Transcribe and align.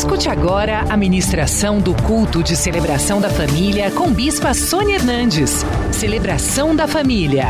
Escute 0.00 0.30
agora 0.30 0.80
a 0.90 0.96
ministração 0.96 1.78
do 1.78 1.94
culto 2.04 2.42
de 2.42 2.56
celebração 2.56 3.20
da 3.20 3.28
família 3.28 3.90
com 3.90 4.10
Bispa 4.10 4.54
Sônia 4.54 4.94
Hernandes. 4.94 5.56
Celebração 5.92 6.74
da 6.74 6.88
família. 6.88 7.48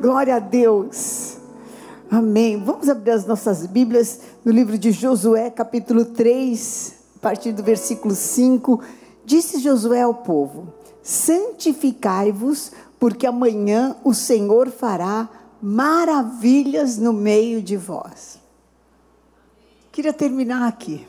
Glória 0.00 0.36
a 0.36 0.38
Deus. 0.38 1.38
Amém. 2.08 2.62
Vamos 2.62 2.88
abrir 2.88 3.10
as 3.10 3.26
nossas 3.26 3.66
Bíblias 3.66 4.20
no 4.44 4.52
livro 4.52 4.78
de 4.78 4.92
Josué, 4.92 5.50
capítulo 5.50 6.04
3, 6.04 6.94
a 7.16 7.18
partir 7.18 7.50
do 7.50 7.64
versículo 7.64 8.14
5. 8.14 8.80
Disse 9.24 9.58
Josué 9.58 10.02
ao 10.02 10.14
povo: 10.14 10.72
Santificai-vos, 11.02 12.70
porque 12.96 13.26
amanhã 13.26 13.96
o 14.04 14.14
Senhor 14.14 14.70
fará 14.70 15.28
maravilhas 15.60 16.96
no 16.96 17.12
meio 17.12 17.60
de 17.60 17.76
vós. 17.76 18.40
Queria 19.92 20.14
terminar 20.14 20.66
aqui. 20.66 21.06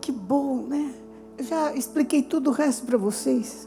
Que 0.00 0.12
bom, 0.12 0.62
né? 0.68 0.94
Já 1.40 1.74
expliquei 1.74 2.22
tudo 2.22 2.50
o 2.50 2.52
resto 2.52 2.86
para 2.86 2.96
vocês. 2.96 3.66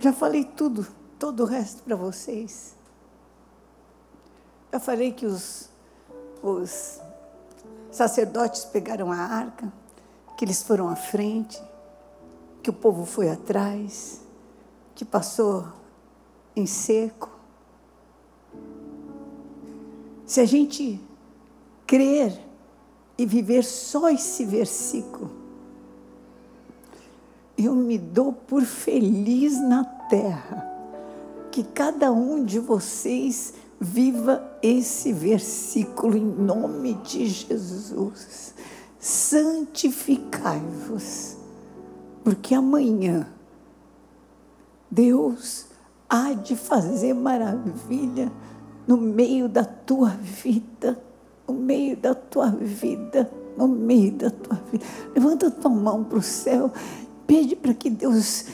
Já 0.00 0.12
falei 0.12 0.42
tudo, 0.42 0.84
todo 1.16 1.44
o 1.44 1.46
resto 1.46 1.84
para 1.84 1.94
vocês. 1.94 2.74
Já 4.72 4.80
falei 4.80 5.12
que 5.12 5.26
os, 5.26 5.70
os 6.42 7.00
sacerdotes 7.96 8.64
pegaram 8.64 9.10
a 9.10 9.16
arca, 9.16 9.72
que 10.36 10.44
eles 10.44 10.62
foram 10.62 10.88
à 10.88 10.94
frente, 10.94 11.60
que 12.62 12.70
o 12.70 12.72
povo 12.72 13.06
foi 13.06 13.30
atrás, 13.30 14.20
que 14.94 15.04
passou 15.04 15.66
em 16.54 16.66
seco. 16.66 17.30
Se 20.26 20.40
a 20.40 20.44
gente 20.44 21.00
crer 21.86 22.38
e 23.16 23.24
viver 23.24 23.64
só 23.64 24.10
esse 24.10 24.44
versículo, 24.44 25.30
eu 27.56 27.74
me 27.74 27.96
dou 27.96 28.32
por 28.32 28.62
feliz 28.62 29.58
na 29.60 29.84
terra 29.84 30.76
que 31.50 31.64
cada 31.64 32.12
um 32.12 32.44
de 32.44 32.58
vocês 32.58 33.54
Viva 33.78 34.58
esse 34.62 35.12
versículo 35.12 36.16
em 36.16 36.24
nome 36.24 36.94
de 36.94 37.26
Jesus. 37.26 38.54
Santificai-vos, 38.98 41.36
porque 42.24 42.54
amanhã 42.54 43.28
Deus 44.90 45.66
há 46.08 46.32
de 46.32 46.56
fazer 46.56 47.12
maravilha 47.14 48.32
no 48.86 48.96
meio 48.96 49.48
da 49.48 49.64
tua 49.64 50.10
vida, 50.10 51.00
no 51.46 51.54
meio 51.54 51.96
da 51.96 52.14
tua 52.14 52.50
vida, 52.50 53.30
no 53.56 53.68
meio 53.68 54.12
da 54.12 54.30
tua 54.30 54.60
vida. 54.70 54.84
Levanta 55.14 55.50
tua 55.50 55.70
mão 55.70 56.04
para 56.04 56.18
o 56.18 56.22
céu, 56.22 56.72
pede 57.26 57.56
para 57.56 57.74
que 57.74 57.90
Deus 57.90 58.46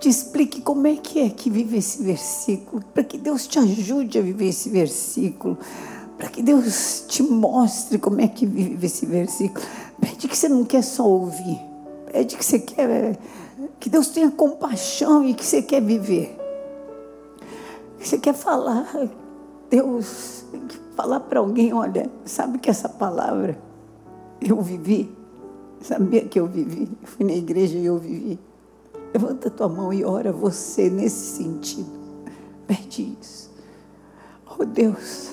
te 0.00 0.08
explique 0.08 0.60
como 0.60 0.86
é 0.86 0.96
que 0.96 1.20
é 1.20 1.28
que 1.28 1.50
vive 1.50 1.78
esse 1.78 2.02
versículo, 2.02 2.82
para 2.92 3.04
que 3.04 3.18
Deus 3.18 3.46
te 3.46 3.58
ajude 3.58 4.18
a 4.18 4.22
viver 4.22 4.48
esse 4.48 4.68
versículo, 4.68 5.58
para 6.16 6.28
que 6.28 6.42
Deus 6.42 7.04
te 7.08 7.22
mostre 7.22 7.98
como 7.98 8.20
é 8.20 8.28
que 8.28 8.46
vive 8.46 8.86
esse 8.86 9.06
versículo. 9.06 9.64
Pede 10.00 10.28
que 10.28 10.36
você 10.36 10.48
não 10.48 10.64
quer 10.64 10.82
só 10.82 11.06
ouvir, 11.06 11.60
pede 12.12 12.36
que 12.36 12.44
você 12.44 12.58
quer 12.58 13.18
que 13.78 13.90
Deus 13.90 14.08
tenha 14.08 14.30
compaixão 14.30 15.24
e 15.24 15.34
que 15.34 15.44
você 15.44 15.62
quer 15.62 15.82
viver. 15.82 16.36
Que 17.98 18.08
você 18.08 18.18
quer 18.18 18.34
falar, 18.34 19.08
Deus, 19.70 20.44
falar 20.94 21.20
para 21.20 21.40
alguém, 21.40 21.72
olha, 21.72 22.10
sabe 22.24 22.58
que 22.58 22.70
essa 22.70 22.88
palavra 22.88 23.58
eu 24.40 24.60
vivi? 24.60 25.14
Sabia 25.80 26.24
que 26.24 26.38
eu 26.38 26.46
vivi? 26.46 26.88
Eu 27.02 27.08
fui 27.08 27.24
na 27.24 27.32
igreja 27.32 27.78
e 27.78 27.84
eu 27.84 27.98
vivi. 27.98 28.38
Levanta 29.16 29.48
tua 29.48 29.66
mão 29.66 29.94
e 29.94 30.04
ora 30.04 30.30
você 30.30 30.90
nesse 30.90 31.38
sentido. 31.38 31.90
Pede 32.66 33.16
isso. 33.18 33.50
Oh 34.46 34.62
Deus, 34.62 35.30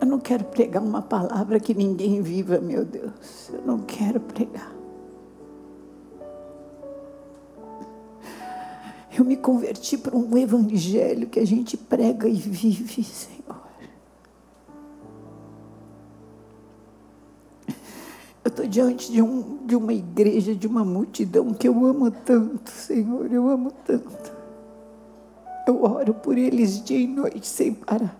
eu 0.00 0.06
não 0.06 0.18
quero 0.18 0.44
pregar 0.44 0.82
uma 0.82 1.02
palavra 1.02 1.60
que 1.60 1.74
ninguém 1.74 2.22
viva, 2.22 2.58
meu 2.60 2.82
Deus. 2.82 3.50
Eu 3.52 3.60
não 3.60 3.80
quero 3.80 4.20
pregar. 4.20 4.72
Eu 9.14 9.22
me 9.22 9.36
converti 9.36 9.98
para 9.98 10.16
um 10.16 10.34
evangelho 10.38 11.28
que 11.28 11.40
a 11.40 11.46
gente 11.46 11.76
prega 11.76 12.26
e 12.26 12.36
vive, 12.36 13.04
Senhor. 13.04 13.37
Eu 18.48 18.50
estou 18.50 18.66
diante 18.66 19.12
de, 19.12 19.20
um, 19.20 19.58
de 19.66 19.76
uma 19.76 19.92
igreja, 19.92 20.54
de 20.54 20.66
uma 20.66 20.82
multidão 20.82 21.52
que 21.52 21.68
eu 21.68 21.84
amo 21.84 22.10
tanto, 22.10 22.70
Senhor, 22.70 23.30
eu 23.30 23.46
amo 23.46 23.70
tanto. 23.84 24.32
Eu 25.66 25.84
oro 25.84 26.14
por 26.14 26.38
eles 26.38 26.82
dia 26.82 26.98
e 26.98 27.06
noite 27.06 27.46
sem 27.46 27.74
parar. 27.74 28.18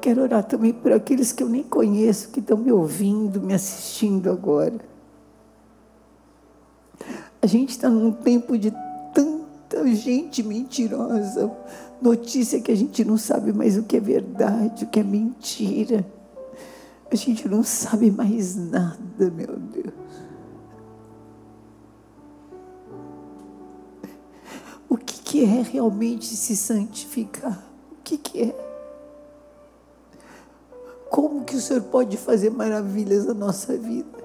Quero 0.00 0.22
orar 0.22 0.42
também 0.42 0.72
por 0.72 0.90
aqueles 0.90 1.30
que 1.30 1.42
eu 1.42 1.50
nem 1.50 1.62
conheço, 1.62 2.30
que 2.30 2.40
estão 2.40 2.56
me 2.56 2.72
ouvindo, 2.72 3.42
me 3.42 3.52
assistindo 3.52 4.30
agora. 4.30 4.80
A 7.42 7.46
gente 7.46 7.72
está 7.72 7.90
num 7.90 8.10
tempo 8.10 8.56
de 8.56 8.72
tanta 9.12 9.86
gente 9.88 10.42
mentirosa, 10.42 11.54
notícia 12.00 12.58
que 12.58 12.72
a 12.72 12.76
gente 12.76 13.04
não 13.04 13.18
sabe 13.18 13.52
mais 13.52 13.76
o 13.76 13.82
que 13.82 13.98
é 13.98 14.00
verdade, 14.00 14.84
o 14.84 14.88
que 14.88 15.00
é 15.00 15.04
mentira. 15.04 16.06
A 17.10 17.16
gente 17.16 17.48
não 17.48 17.64
sabe 17.64 18.10
mais 18.10 18.54
nada, 18.54 19.30
meu 19.30 19.56
Deus. 19.56 19.94
O 24.88 24.96
que, 24.96 25.20
que 25.22 25.44
é 25.44 25.62
realmente 25.62 26.26
se 26.26 26.56
santificar? 26.56 27.64
O 27.92 27.96
que, 28.04 28.18
que 28.18 28.42
é? 28.42 28.68
Como 31.10 31.44
que 31.44 31.56
o 31.56 31.60
Senhor 31.60 31.82
pode 31.84 32.16
fazer 32.18 32.50
maravilhas 32.50 33.24
na 33.24 33.34
nossa 33.34 33.76
vida? 33.76 34.18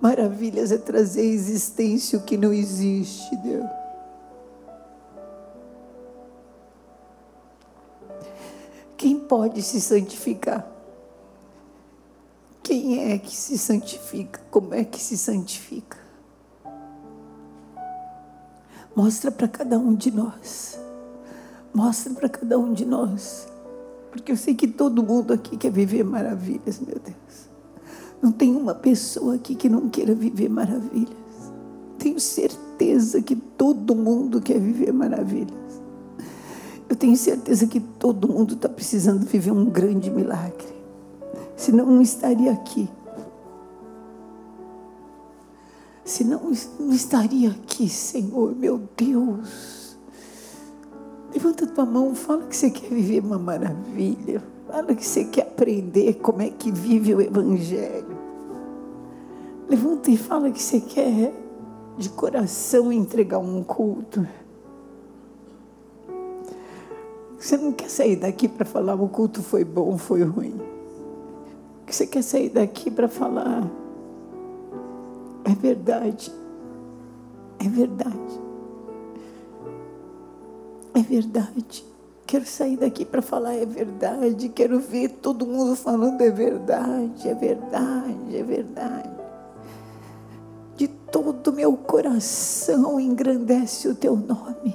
Maravilhas 0.00 0.70
é 0.70 0.76
trazer 0.76 1.22
à 1.22 1.24
existência 1.24 2.18
o 2.18 2.22
que 2.22 2.36
não 2.36 2.52
existe, 2.52 3.34
Deus. 3.36 3.68
Quem 8.98 9.18
pode 9.20 9.62
se 9.62 9.80
santificar? 9.80 10.73
Quem 12.64 13.12
é 13.12 13.18
que 13.18 13.36
se 13.36 13.58
santifica? 13.58 14.40
Como 14.50 14.72
é 14.72 14.84
que 14.84 14.98
se 14.98 15.18
santifica? 15.18 15.98
Mostra 18.96 19.30
para 19.30 19.46
cada 19.46 19.78
um 19.78 19.94
de 19.94 20.10
nós. 20.10 20.80
Mostra 21.74 22.14
para 22.14 22.26
cada 22.26 22.58
um 22.58 22.72
de 22.72 22.86
nós. 22.86 23.46
Porque 24.10 24.32
eu 24.32 24.36
sei 24.36 24.54
que 24.54 24.66
todo 24.66 25.02
mundo 25.02 25.34
aqui 25.34 25.58
quer 25.58 25.70
viver 25.70 26.04
maravilhas, 26.04 26.80
meu 26.80 26.98
Deus. 26.98 27.50
Não 28.22 28.32
tem 28.32 28.56
uma 28.56 28.74
pessoa 28.74 29.34
aqui 29.34 29.54
que 29.54 29.68
não 29.68 29.90
queira 29.90 30.14
viver 30.14 30.48
maravilhas. 30.48 31.52
Tenho 31.98 32.18
certeza 32.18 33.20
que 33.20 33.36
todo 33.36 33.94
mundo 33.94 34.40
quer 34.40 34.58
viver 34.58 34.90
maravilhas. 34.90 35.82
Eu 36.88 36.96
tenho 36.96 37.16
certeza 37.16 37.66
que 37.66 37.78
todo 37.78 38.26
mundo 38.26 38.54
está 38.54 38.70
precisando 38.70 39.26
viver 39.26 39.50
um 39.50 39.66
grande 39.66 40.10
milagre 40.10 40.73
senão 41.56 41.86
não 41.86 42.02
estaria 42.02 42.52
aqui. 42.52 42.88
Senão 46.04 46.52
não 46.78 46.92
estaria 46.92 47.50
aqui, 47.50 47.88
Senhor, 47.88 48.54
meu 48.54 48.80
Deus. 48.96 49.96
Levanta 51.32 51.66
tua 51.66 51.86
mão, 51.86 52.14
fala 52.14 52.46
que 52.46 52.56
você 52.56 52.70
quer 52.70 52.88
viver 52.88 53.20
uma 53.20 53.38
maravilha. 53.38 54.42
Fala 54.68 54.94
que 54.94 55.04
você 55.04 55.24
quer 55.24 55.42
aprender 55.42 56.14
como 56.14 56.42
é 56.42 56.50
que 56.50 56.70
vive 56.70 57.14
o 57.14 57.20
Evangelho. 57.20 58.18
Levanta 59.68 60.10
e 60.10 60.16
fala 60.16 60.50
que 60.50 60.62
você 60.62 60.80
quer 60.80 61.32
de 61.96 62.10
coração 62.10 62.92
entregar 62.92 63.38
um 63.38 63.62
culto. 63.64 64.26
Você 67.38 67.56
não 67.56 67.72
quer 67.72 67.88
sair 67.88 68.16
daqui 68.16 68.46
para 68.46 68.64
falar 68.64 68.94
o 68.94 69.08
culto 69.08 69.42
foi 69.42 69.64
bom, 69.64 69.96
foi 69.96 70.22
ruim 70.22 70.73
que 71.86 71.94
você 71.94 72.06
quer 72.06 72.22
sair 72.22 72.50
daqui 72.50 72.90
para 72.90 73.08
falar. 73.08 73.68
É 75.44 75.54
verdade. 75.54 76.32
É 77.58 77.68
verdade. 77.68 78.40
É 80.94 81.02
verdade. 81.02 81.84
Quero 82.26 82.46
sair 82.46 82.76
daqui 82.76 83.04
para 83.04 83.20
falar 83.20 83.54
é 83.54 83.66
verdade. 83.66 84.48
Quero 84.48 84.80
ver 84.80 85.08
todo 85.20 85.46
mundo 85.46 85.76
falando 85.76 86.20
é 86.22 86.30
verdade, 86.30 87.28
é 87.28 87.34
verdade, 87.34 88.36
é 88.36 88.42
verdade. 88.42 89.10
De 90.76 90.88
todo 90.88 91.52
meu 91.52 91.76
coração 91.76 92.98
engrandece 92.98 93.88
o 93.88 93.94
teu 93.94 94.16
nome. 94.16 94.74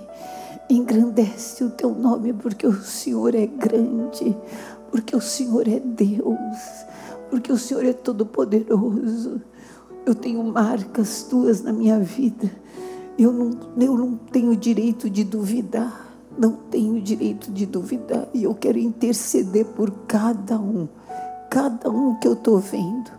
Engrandece 0.70 1.64
o 1.64 1.72
teu 1.72 1.90
nome 1.90 2.34
porque 2.34 2.68
o 2.68 2.82
Senhor 2.82 3.34
é 3.34 3.48
grande, 3.48 4.38
porque 4.92 5.16
o 5.16 5.22
Senhor 5.22 5.68
é 5.68 5.80
Deus, 5.80 6.86
porque 7.30 7.52
o 7.52 7.58
Senhor 7.58 7.86
é 7.86 7.94
todo 7.94 8.26
poderoso. 8.26 9.42
Eu 10.06 10.16
tenho 10.16 10.44
marcas 10.44 11.24
tuas 11.24 11.62
na 11.62 11.72
minha 11.72 12.00
vida. 12.00 12.52
Eu 13.18 13.32
não, 13.32 13.52
eu 13.78 13.98
não 13.98 14.16
tenho 14.16 14.56
direito 14.56 15.10
de 15.10 15.24
duvidar. 15.24 16.08
Não 16.38 16.54
tenho 16.54 17.00
direito 17.02 17.52
de 17.52 17.66
duvidar. 17.66 18.28
E 18.34 18.44
eu 18.44 18.56
quero 18.56 18.78
interceder 18.78 19.66
por 19.66 19.92
cada 20.08 20.60
um, 20.60 20.88
cada 21.50 21.90
um 21.90 22.16
que 22.16 22.28
eu 22.28 22.34
estou 22.34 22.60
vendo, 22.60 23.12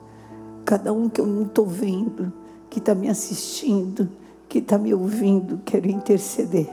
cada 0.64 0.92
um 0.92 1.08
que 1.08 1.20
eu 1.20 1.26
não 1.26 1.42
estou 1.42 1.66
vendo, 1.66 2.32
que 2.70 2.78
está 2.78 2.94
me 2.94 3.08
assistindo, 3.08 4.08
que 4.48 4.58
está 4.58 4.78
me 4.78 4.94
ouvindo, 4.94 5.60
quero 5.64 5.88
interceder, 5.88 6.68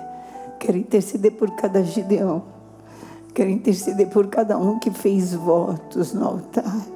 quero 0.60 0.78
interceder 0.78 1.34
por 1.34 1.52
cada 1.52 1.84
Gideão, 1.84 2.44
quero 3.34 3.50
interceder 3.50 4.08
por 4.10 4.28
cada 4.28 4.58
um 4.58 4.80
que 4.80 4.90
fez 4.90 5.34
votos 5.34 6.14
no 6.14 6.26
altar, 6.26 6.88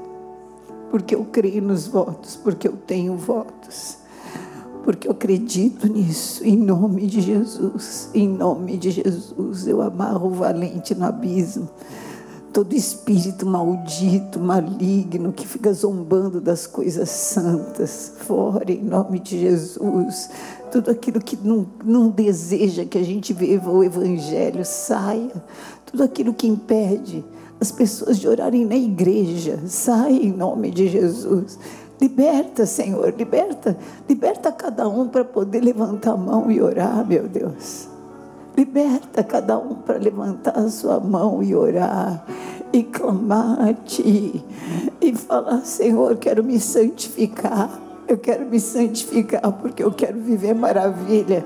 porque 0.92 1.16
eu 1.16 1.26
creio 1.26 1.64
nos 1.64 1.88
votos, 1.88 2.36
porque 2.36 2.68
eu 2.68 2.74
tenho 2.74 3.18
votos 3.18 4.02
porque 4.84 5.08
eu 5.08 5.12
acredito 5.12 5.88
nisso, 5.88 6.44
em 6.44 6.58
nome 6.58 7.06
de 7.06 7.22
Jesus, 7.22 8.10
em 8.14 8.28
nome 8.28 8.78
de 8.78 8.92
Jesus, 8.92 9.68
eu 9.68 9.82
amarro 9.82 10.28
o 10.28 10.34
valente 10.34 10.96
no 10.96 11.06
abismo. 11.06 11.70
Todo 12.52 12.74
espírito 12.74 13.46
maldito, 13.46 14.40
maligno, 14.40 15.32
que 15.32 15.48
fica 15.48 15.72
zombando 15.72 16.42
das 16.42 16.68
coisas 16.68 17.10
santas, 17.10 18.14
fora 18.18 18.72
em 18.72 18.84
nome 18.84 19.20
de 19.20 19.40
Jesus. 19.40 20.30
Tudo 20.70 20.92
aquilo 20.92 21.22
que 21.22 21.38
não, 21.38 21.66
não 21.84 22.10
deseja 22.10 22.84
que 22.84 22.98
a 22.98 23.04
gente 23.04 23.32
viva 23.32 23.72
o 23.72 23.84
Evangelho, 23.84 24.66
saia. 24.66 25.32
Tudo 25.86 26.04
aquilo 26.04 26.34
que 26.34 26.48
impede 26.48 27.24
as 27.62 27.72
pessoas 27.72 28.18
de 28.18 28.28
orarem 28.28 28.66
na 28.66 28.76
igreja, 28.76 29.60
saia 29.68 30.12
em 30.12 30.32
nome 30.32 30.72
de 30.72 30.88
Jesus. 30.88 31.60
Liberta, 32.02 32.66
Senhor, 32.66 33.14
liberta, 33.16 33.78
liberta 34.10 34.52
cada 34.52 34.90
um 34.90 35.08
para 35.08 35.24
poder 35.24 35.62
levantar 35.62 36.14
a 36.14 36.18
mão 36.18 36.50
e 36.50 36.60
orar, 36.60 37.08
meu 37.08 37.28
Deus. 37.28 37.88
Liberta 38.58 39.24
cada 39.24 39.60
um 39.60 39.76
para 39.76 40.00
levantar 40.00 40.58
a 40.58 40.68
sua 40.70 41.00
mão 41.00 41.44
e 41.44 41.54
orar 41.54 42.26
e 42.74 42.82
clamar 42.82 43.62
a 43.62 43.74
Ti 43.74 44.44
e 45.00 45.16
falar: 45.16 45.64
Senhor, 45.64 46.18
quero 46.18 46.44
me 46.44 46.60
santificar. 46.60 47.80
Eu 48.08 48.18
quero 48.18 48.46
me 48.46 48.60
santificar 48.60 49.52
porque 49.54 49.84
eu 49.84 49.92
quero 49.92 50.20
viver 50.20 50.56
maravilha. 50.56 51.46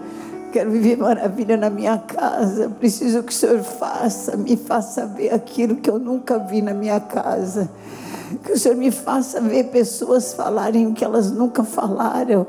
Quero 0.56 0.72
viver 0.72 0.98
maravilha 0.98 1.58
na 1.58 1.70
minha 1.70 1.98
casa. 1.98 2.70
Preciso 2.70 3.22
que 3.24 3.34
o 3.34 3.36
Senhor 3.36 3.62
faça, 3.62 4.38
me 4.38 4.56
faça 4.56 5.06
ver 5.06 5.34
aquilo 5.34 5.76
que 5.76 5.90
eu 5.90 6.00
nunca 6.00 6.40
vi 6.40 6.62
na 6.62 6.74
minha 6.74 6.98
casa. 6.98 7.70
Que 8.42 8.54
o 8.54 8.58
Senhor 8.58 8.78
me 8.78 8.90
faça 8.90 9.42
ver 9.42 9.66
pessoas 9.66 10.34
falarem 10.34 10.88
o 10.88 10.94
que 10.94 11.04
elas 11.04 11.30
nunca 11.30 11.66
falaram. 11.66 12.48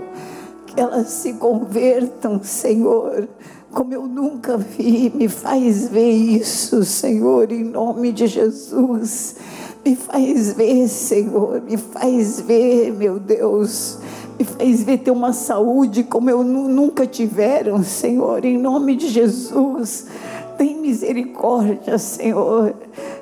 Que 0.69 0.81
elas 0.81 1.09
se 1.09 1.33
convertam, 1.33 2.41
Senhor, 2.45 3.29
como 3.73 3.93
eu 3.93 4.07
nunca 4.07 4.57
vi. 4.57 5.11
Me 5.13 5.27
faz 5.27 5.89
ver 5.89 6.13
isso, 6.13 6.85
Senhor, 6.85 7.51
em 7.51 7.65
nome 7.65 8.13
de 8.13 8.29
Jesus. 8.29 9.35
Me 9.85 9.97
faz 9.97 10.53
ver, 10.53 10.87
Senhor, 10.87 11.61
me 11.61 11.77
faz 11.77 12.41
ver, 12.41 12.93
meu 12.93 13.19
Deus. 13.19 13.99
Me 14.39 14.45
faz 14.45 14.83
ver 14.83 14.99
ter 14.99 15.11
uma 15.11 15.33
saúde 15.33 16.03
como 16.03 16.29
eu 16.29 16.45
nunca 16.45 17.07
tiveram, 17.07 17.83
Senhor, 17.83 18.45
em 18.45 18.59
nome 18.59 18.95
de 18.95 19.09
Jesus. 19.09 20.07
Tem 20.59 20.77
misericórdia, 20.79 21.99
Senhor. 21.99 22.75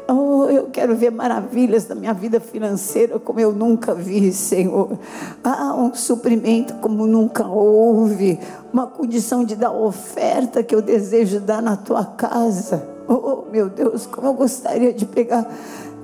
Oh, 0.08 0.44
eu 0.44 0.68
quero 0.70 0.94
ver 0.94 1.10
maravilhas 1.10 1.84
da 1.84 1.94
minha 1.94 2.12
vida 2.12 2.38
financeira 2.38 3.18
como 3.18 3.40
eu 3.40 3.52
nunca 3.52 3.94
vi, 3.94 4.32
Senhor. 4.32 4.98
Ah, 5.42 5.74
um 5.74 5.94
suprimento 5.94 6.74
como 6.74 7.06
nunca 7.06 7.46
houve. 7.46 8.38
Uma 8.72 8.86
condição 8.86 9.44
de 9.44 9.56
dar 9.56 9.72
oferta 9.72 10.62
que 10.62 10.74
eu 10.74 10.82
desejo 10.82 11.40
dar 11.40 11.62
na 11.62 11.76
tua 11.76 12.04
casa. 12.04 12.88
Oh, 13.08 13.44
meu 13.50 13.68
Deus, 13.68 14.06
como 14.06 14.28
eu 14.28 14.34
gostaria 14.34 14.92
de 14.92 15.04
pegar 15.04 15.46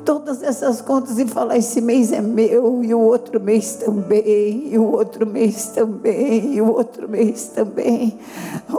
todas 0.04 0.42
essas 0.42 0.80
contas 0.80 1.18
e 1.18 1.26
falar: 1.26 1.56
esse 1.56 1.80
mês 1.80 2.12
é 2.12 2.20
meu, 2.20 2.82
e 2.82 2.94
o 2.94 3.00
outro 3.00 3.40
mês 3.40 3.74
também, 3.74 4.68
e 4.72 4.78
o 4.78 4.92
outro 4.92 5.26
mês 5.26 5.66
também, 5.68 6.54
e 6.54 6.60
o 6.60 6.72
outro 6.72 7.08
mês 7.08 7.48
também. 7.48 8.18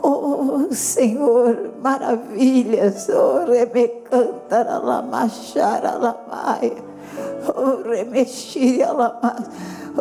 Oh 0.04 0.68
Senhor, 0.72 1.72
maravilhas, 1.82 3.08
oh 3.10 3.50
remecantara 3.50 4.78
lamachara 4.78 5.94
lamaia, 5.94 6.76
oh 7.48 7.90
remexia. 7.90 8.88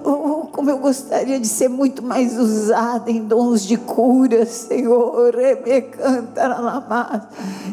Oh, 0.05 0.47
como 0.53 0.71
eu 0.71 0.79
gostaria 0.79 1.41
de 1.41 1.49
ser 1.49 1.69
muito 1.69 2.01
mais 2.01 2.39
usada 2.39 3.11
em 3.11 3.25
dons 3.25 3.67
de 3.67 3.77
cura, 3.77 4.47
Senhor. 4.47 5.35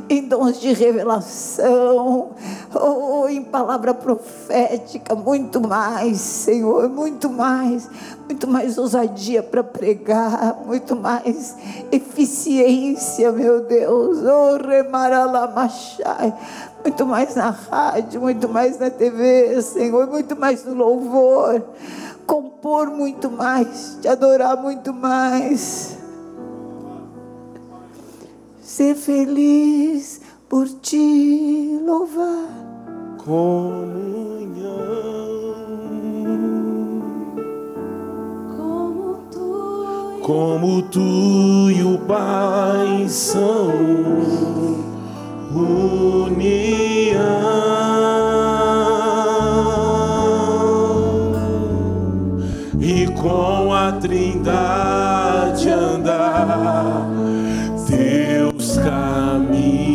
Em 0.09 0.27
dons 0.27 0.59
de 0.59 0.73
revelação. 0.73 2.31
Oh, 2.73 3.27
em 3.29 3.43
palavra 3.43 3.93
profética. 3.93 5.13
Muito 5.13 5.61
mais, 5.61 6.17
Senhor. 6.17 6.89
Muito 6.89 7.29
mais. 7.29 7.87
Muito 8.25 8.47
mais 8.47 8.79
ousadia 8.79 9.43
para 9.43 9.63
pregar. 9.63 10.57
Muito 10.65 10.95
mais 10.95 11.55
eficiência, 11.91 13.31
meu 13.31 13.61
Deus. 13.61 14.17
Oh, 14.25 14.57
remaralamachai 14.67 16.33
muito 16.87 17.05
mais 17.05 17.35
na 17.35 17.49
rádio, 17.49 18.21
muito 18.21 18.47
mais 18.47 18.79
na 18.79 18.89
TV, 18.89 19.56
Senhor, 19.61 20.07
muito 20.07 20.35
mais 20.35 20.63
no 20.63 20.73
louvor 20.73 21.63
compor 22.27 22.91
muito 22.91 23.31
mais, 23.31 23.97
te 24.01 24.07
adorar 24.07 24.61
muito 24.61 24.93
mais. 24.93 25.97
Ser 28.61 28.93
feliz 28.95 30.21
por 30.49 30.67
te 30.67 31.79
louvar. 31.83 32.49
Comunhão. 33.17 33.97
Como 38.57 39.19
tu, 39.31 40.19
como 40.21 40.81
tu 40.83 41.71
e 41.71 41.83
o 41.83 41.97
Pai 41.99 43.07
são 43.07 43.71
união. 45.55 46.57
Trindade 53.93 55.69
andar 55.69 57.07
teus 57.87 58.77
caminhos 58.77 59.87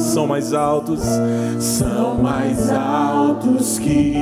são 0.00 0.26
mais 0.26 0.54
altos, 0.54 1.02
são 1.58 2.14
mais 2.14 2.70
altos 2.70 3.78
que 3.78 4.14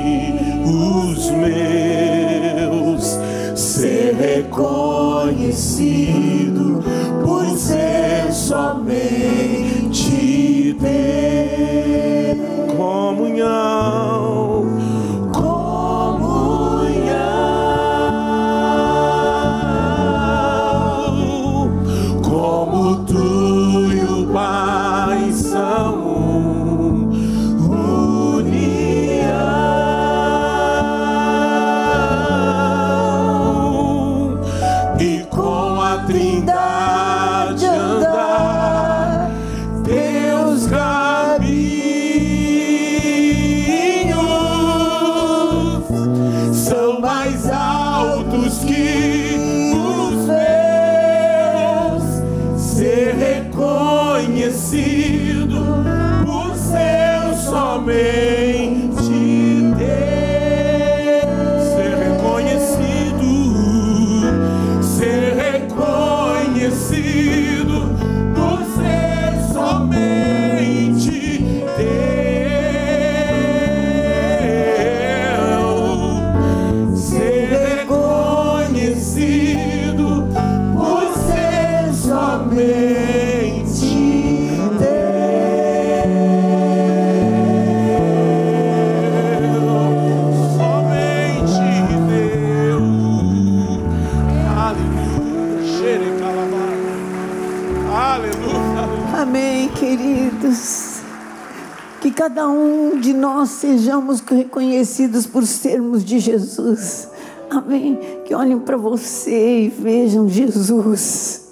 cada 102.25 102.49
um 102.49 102.99
de 102.99 103.13
nós 103.13 103.51
sejamos 103.51 104.19
reconhecidos 104.19 105.27
por 105.27 105.45
sermos 105.45 106.03
de 106.03 106.17
Jesus. 106.17 107.07
Amém. 107.51 107.99
Que 108.25 108.33
olhem 108.33 108.57
para 108.57 108.75
você 108.77 109.65
e 109.65 109.69
vejam 109.69 110.27
Jesus. 110.27 111.49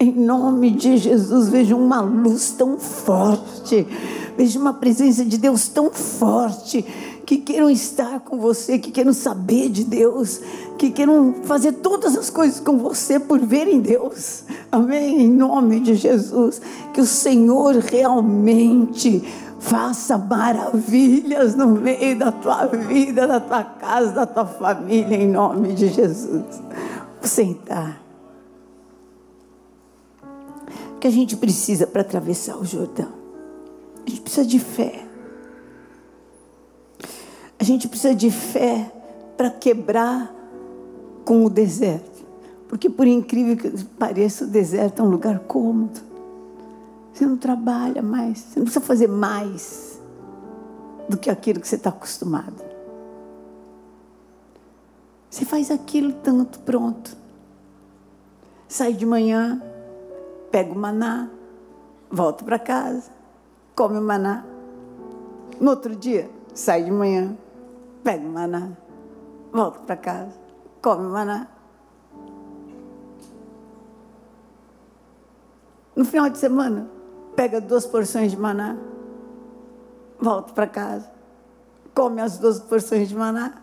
Em 0.00 0.12
nome 0.12 0.70
de 0.70 0.96
Jesus, 0.96 1.50
vejam 1.50 1.78
uma 1.78 2.00
luz 2.00 2.48
tão 2.48 2.78
forte. 2.78 3.86
Vejam 4.38 4.62
uma 4.62 4.72
presença 4.72 5.22
de 5.22 5.36
Deus 5.36 5.68
tão 5.68 5.90
forte. 5.90 6.82
Que 7.26 7.36
queiram 7.36 7.68
estar 7.68 8.20
com 8.20 8.38
você, 8.38 8.78
que 8.78 8.90
queiram 8.90 9.12
saber 9.12 9.68
de 9.68 9.84
Deus, 9.84 10.40
que 10.78 10.92
queiram 10.92 11.34
fazer 11.42 11.72
todas 11.72 12.16
as 12.16 12.30
coisas 12.30 12.58
com 12.58 12.78
você 12.78 13.20
por 13.20 13.38
verem 13.40 13.80
Deus. 13.80 14.44
Amém. 14.72 15.20
Em 15.20 15.30
nome 15.30 15.78
de 15.80 15.94
Jesus. 15.94 16.58
Que 16.94 17.02
o 17.02 17.06
Senhor 17.06 17.74
realmente 17.74 19.22
faça 19.66 20.16
maravilhas 20.16 21.56
no 21.56 21.66
meio 21.66 22.16
da 22.18 22.30
tua 22.30 22.66
vida, 22.66 23.26
da 23.26 23.40
tua 23.40 23.64
casa, 23.64 24.12
da 24.12 24.26
tua 24.26 24.46
família, 24.46 25.16
em 25.16 25.28
nome 25.28 25.72
de 25.72 25.88
Jesus. 25.88 26.44
Vou 27.20 27.28
sentar. 27.28 28.00
O 30.94 30.98
que 31.00 31.06
a 31.06 31.10
gente 31.10 31.36
precisa 31.36 31.86
para 31.86 32.02
atravessar 32.02 32.56
o 32.56 32.64
Jordão? 32.64 33.12
A 34.06 34.08
gente 34.08 34.20
precisa 34.20 34.46
de 34.46 34.58
fé. 34.60 35.04
A 37.58 37.64
gente 37.64 37.88
precisa 37.88 38.14
de 38.14 38.30
fé 38.30 38.92
para 39.36 39.50
quebrar 39.50 40.32
com 41.24 41.44
o 41.44 41.50
deserto. 41.50 42.24
Porque, 42.68 42.88
por 42.88 43.06
incrível 43.06 43.56
que 43.56 43.84
pareça, 43.98 44.44
o 44.44 44.48
deserto 44.48 45.02
é 45.02 45.04
um 45.04 45.08
lugar 45.08 45.40
cômodo. 45.40 46.05
Você 47.16 47.24
não 47.24 47.38
trabalha 47.38 48.02
mais, 48.02 48.40
você 48.40 48.58
não 48.60 48.66
precisa 48.66 48.84
fazer 48.84 49.06
mais 49.06 49.98
do 51.08 51.16
que 51.16 51.30
aquilo 51.30 51.58
que 51.58 51.66
você 51.66 51.76
está 51.76 51.88
acostumado. 51.88 52.62
Você 55.30 55.46
faz 55.46 55.70
aquilo 55.70 56.12
tanto, 56.12 56.58
pronto. 56.60 57.16
Sai 58.68 58.92
de 58.92 59.06
manhã, 59.06 59.62
pega 60.50 60.70
o 60.70 60.78
maná, 60.78 61.30
volta 62.10 62.44
para 62.44 62.58
casa, 62.58 63.10
come 63.74 63.96
o 63.96 64.02
maná. 64.02 64.44
No 65.58 65.70
outro 65.70 65.96
dia, 65.96 66.30
sai 66.52 66.84
de 66.84 66.90
manhã, 66.90 67.34
pega 68.04 68.26
o 68.26 68.30
maná, 68.30 68.72
volta 69.50 69.78
para 69.78 69.96
casa, 69.96 70.34
come 70.82 71.06
o 71.06 71.10
maná. 71.12 71.48
No 75.96 76.04
final 76.04 76.28
de 76.28 76.36
semana, 76.36 76.94
pega 77.36 77.60
duas 77.60 77.84
porções 77.84 78.32
de 78.32 78.36
maná, 78.36 78.76
volta 80.18 80.52
para 80.54 80.66
casa, 80.66 81.10
come 81.94 82.20
as 82.20 82.38
duas 82.38 82.58
porções 82.58 83.08
de 83.08 83.14
maná. 83.14 83.62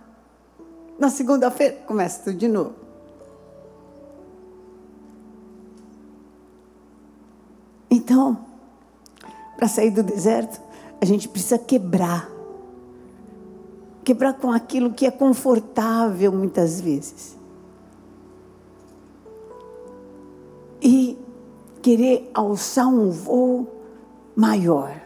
Na 1.00 1.10
segunda-feira, 1.10 1.77
começa 1.88 2.24
tudo 2.24 2.38
de 2.38 2.48
novo. 2.48 2.75
Então, 7.89 8.38
para 9.58 9.68
sair 9.68 9.89
do 9.89 10.03
deserto, 10.03 10.62
a 11.01 11.06
gente 11.06 11.27
precisa 11.27 11.58
quebrar. 11.58 12.30
Quebrar 14.03 14.34
com 14.34 14.51
aquilo 14.51 14.94
que 14.94 15.06
é 15.06 15.12
confortável 15.12 16.32
muitas 16.32 16.80
vezes. 16.80 17.38
E 20.82 21.18
querer 21.84 22.32
alçar 22.34 22.88
um 22.88 23.12
voo 23.12 23.68
maior. 24.36 25.00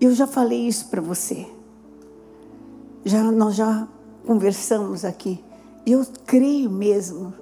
Eu 0.00 0.14
já 0.14 0.26
falei 0.26 0.66
isso 0.66 0.86
para 0.88 1.02
você. 1.02 1.46
Já 3.04 3.24
nós 3.32 3.56
já 3.56 3.86
conversamos 4.24 5.04
aqui. 5.04 5.42
Eu 5.84 6.06
creio 6.24 6.70
mesmo 6.70 7.34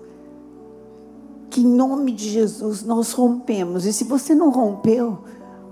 que 1.50 1.60
em 1.60 1.66
nome 1.66 2.12
de 2.12 2.30
Jesus 2.30 2.82
nós 2.82 3.12
rompemos. 3.12 3.84
E 3.84 3.92
se 3.92 4.04
você 4.04 4.34
não 4.34 4.50
rompeu, 4.50 5.18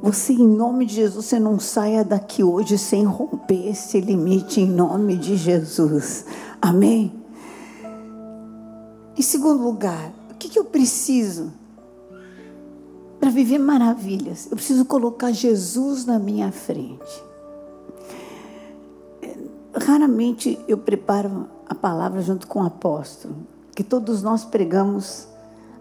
você 0.02 0.35
em 0.35 0.47
nome 0.47 0.85
de 0.85 0.95
Jesus, 0.95 1.25
você 1.25 1.40
não 1.40 1.59
saia 1.59 2.05
daqui 2.05 2.45
hoje 2.45 2.76
sem 2.76 3.05
romper 3.05 3.69
esse 3.69 3.99
limite 3.99 4.61
em 4.61 4.69
nome 4.69 5.16
de 5.16 5.37
Jesus. 5.37 6.26
Amém? 6.61 7.12
Em 9.16 9.23
segundo 9.23 9.62
lugar, 9.62 10.12
o 10.31 10.35
que, 10.35 10.50
que 10.50 10.59
eu 10.59 10.66
preciso? 10.66 11.50
Para 13.26 13.33
viver 13.33 13.59
maravilhas, 13.59 14.47
eu 14.49 14.56
preciso 14.56 14.85
colocar 14.85 15.33
Jesus 15.33 16.06
na 16.06 16.16
minha 16.16 16.52
frente. 16.52 17.25
Raramente 19.75 20.56
eu 20.68 20.78
preparo 20.78 21.49
a 21.68 21.75
palavra 21.75 22.23
junto 22.23 22.47
com 22.47 22.61
o 22.61 22.64
apóstolo, 22.64 23.35
que 23.75 23.83
todos 23.83 24.23
nós 24.23 24.45
pregamos 24.45 25.26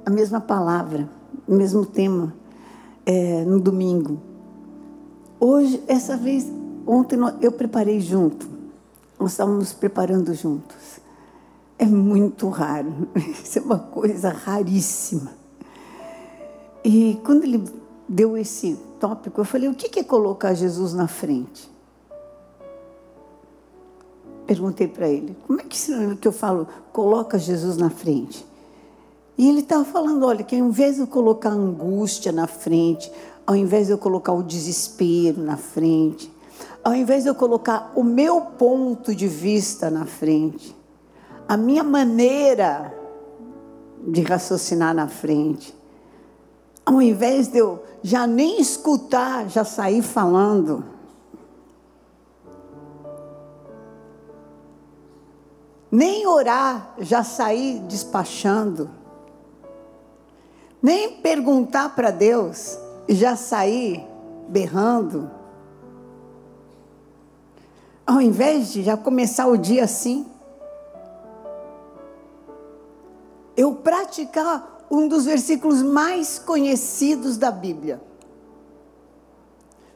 a 0.03 0.09
mesma 0.09 0.41
palavra, 0.41 1.07
o 1.47 1.53
mesmo 1.53 1.85
tema, 1.85 2.33
é, 3.05 3.45
no 3.45 3.59
domingo. 3.59 4.19
Hoje, 5.39 5.83
essa 5.87 6.17
vez, 6.17 6.51
ontem 6.87 7.19
eu 7.41 7.51
preparei 7.51 8.01
junto, 8.01 8.49
nós 9.19 9.33
estávamos 9.33 9.71
preparando 9.71 10.33
juntos. 10.33 10.99
É 11.77 11.85
muito 11.85 12.49
raro, 12.49 13.07
isso 13.15 13.59
é 13.59 13.61
uma 13.61 13.77
coisa 13.77 14.29
raríssima. 14.29 15.44
E 16.85 17.19
quando 17.25 17.45
ele 17.45 17.63
deu 18.07 18.37
esse 18.37 18.77
tópico, 18.99 19.41
eu 19.41 19.45
falei: 19.45 19.67
o 19.67 19.73
que 19.73 19.99
é 19.99 20.03
colocar 20.03 20.53
Jesus 20.53 20.93
na 20.93 21.07
frente? 21.07 21.67
Perguntei 24.45 24.87
para 24.87 25.09
ele: 25.09 25.35
como 25.47 25.59
é 25.59 25.63
que 25.63 26.27
eu 26.27 26.31
falo, 26.31 26.67
coloca 26.93 27.39
Jesus 27.39 27.75
na 27.75 27.89
frente? 27.89 28.45
E 29.35 29.49
ele 29.49 29.61
estava 29.61 29.83
falando: 29.83 30.27
olha, 30.27 30.43
que 30.43 30.55
ao 30.55 30.67
invés 30.67 30.97
de 30.97 31.01
eu 31.01 31.07
colocar 31.07 31.49
a 31.49 31.53
angústia 31.53 32.31
na 32.31 32.45
frente, 32.45 33.11
ao 33.47 33.55
invés 33.55 33.87
de 33.87 33.93
eu 33.93 33.97
colocar 33.97 34.33
o 34.33 34.43
desespero 34.43 35.41
na 35.41 35.57
frente, 35.57 36.31
ao 36.83 36.93
invés 36.93 37.23
de 37.23 37.29
eu 37.29 37.35
colocar 37.35 37.93
o 37.95 38.03
meu 38.03 38.41
ponto 38.41 39.15
de 39.15 39.27
vista 39.27 39.89
na 39.89 40.05
frente, 40.05 40.75
a 41.47 41.57
minha 41.57 41.83
maneira 41.83 42.95
de 44.07 44.21
raciocinar 44.21 44.93
na 44.93 45.07
frente, 45.07 45.73
ao 46.85 47.01
invés 47.01 47.47
de 47.47 47.57
eu 47.57 47.83
já 48.03 48.27
nem 48.27 48.61
escutar, 48.61 49.49
já 49.49 49.65
sair 49.65 50.03
falando. 50.03 50.85
Nem 55.89 56.27
orar, 56.27 56.93
já 56.99 57.23
sair 57.23 57.79
despachando. 57.79 58.89
Nem 60.81 61.19
perguntar 61.21 61.95
para 61.95 62.11
Deus, 62.11 62.77
já 63.09 63.35
sair 63.35 64.05
berrando. 64.47 65.31
Ao 68.05 68.21
invés 68.21 68.71
de 68.71 68.83
já 68.83 68.95
começar 68.95 69.47
o 69.47 69.57
dia 69.57 69.85
assim, 69.85 70.27
eu 73.57 73.73
praticar 73.73 74.74
um 74.89 75.07
dos 75.07 75.25
versículos 75.25 75.81
mais 75.81 76.39
conhecidos 76.39 77.37
da 77.37 77.51
Bíblia. 77.51 78.01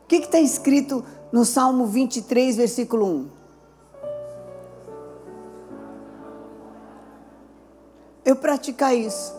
O 0.03 0.07
que 0.07 0.17
está 0.17 0.39
escrito 0.39 1.03
no 1.31 1.45
Salmo 1.45 1.85
23, 1.85 2.55
versículo 2.57 3.05
1? 3.05 3.29
Eu 8.25 8.35
praticar 8.35 8.95
isso. 8.95 9.33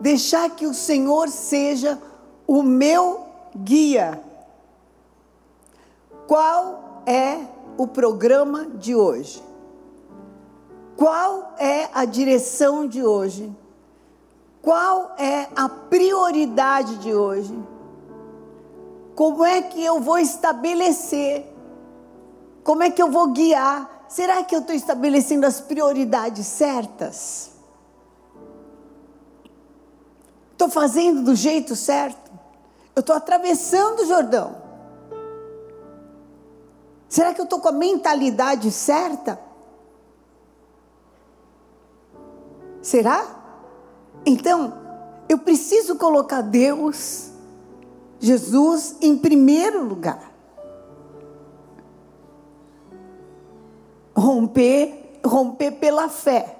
Deixar 0.00 0.50
que 0.50 0.66
o 0.66 0.74
Senhor 0.74 1.28
seja 1.28 1.98
o 2.46 2.62
meu 2.62 3.26
guia. 3.56 4.22
Qual 6.26 7.02
é 7.06 7.38
o 7.76 7.86
programa 7.86 8.66
de 8.66 8.94
hoje? 8.94 9.42
Qual 10.96 11.54
é 11.58 11.88
a 11.94 12.04
direção 12.04 12.86
de 12.86 13.02
hoje? 13.04 13.50
Qual 14.68 15.14
é 15.16 15.48
a 15.56 15.66
prioridade 15.66 16.96
de 16.96 17.14
hoje? 17.14 17.58
Como 19.14 19.42
é 19.42 19.62
que 19.62 19.82
eu 19.82 19.98
vou 19.98 20.18
estabelecer? 20.18 21.46
Como 22.62 22.82
é 22.82 22.90
que 22.90 23.00
eu 23.00 23.10
vou 23.10 23.28
guiar? 23.28 24.04
Será 24.10 24.44
que 24.44 24.54
eu 24.54 24.60
estou 24.60 24.76
estabelecendo 24.76 25.46
as 25.46 25.58
prioridades 25.58 26.46
certas? 26.46 27.52
Estou 30.52 30.68
fazendo 30.68 31.22
do 31.22 31.34
jeito 31.34 31.74
certo? 31.74 32.30
Eu 32.94 33.00
estou 33.00 33.16
atravessando 33.16 34.00
o 34.00 34.06
Jordão. 34.06 34.54
Será 37.08 37.32
que 37.32 37.40
eu 37.40 37.44
estou 37.44 37.58
com 37.58 37.70
a 37.70 37.72
mentalidade 37.72 38.70
certa? 38.70 39.40
Será? 42.82 43.37
Então, 44.28 44.74
eu 45.26 45.38
preciso 45.38 45.96
colocar 45.96 46.42
Deus, 46.42 47.30
Jesus, 48.20 48.94
em 49.00 49.16
primeiro 49.16 49.82
lugar. 49.86 50.30
Romper, 54.14 55.18
romper 55.24 55.70
pela 55.72 56.10
fé. 56.10 56.58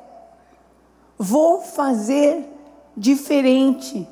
Vou 1.19 1.61
fazer 1.61 2.49
diferente. 2.97 4.09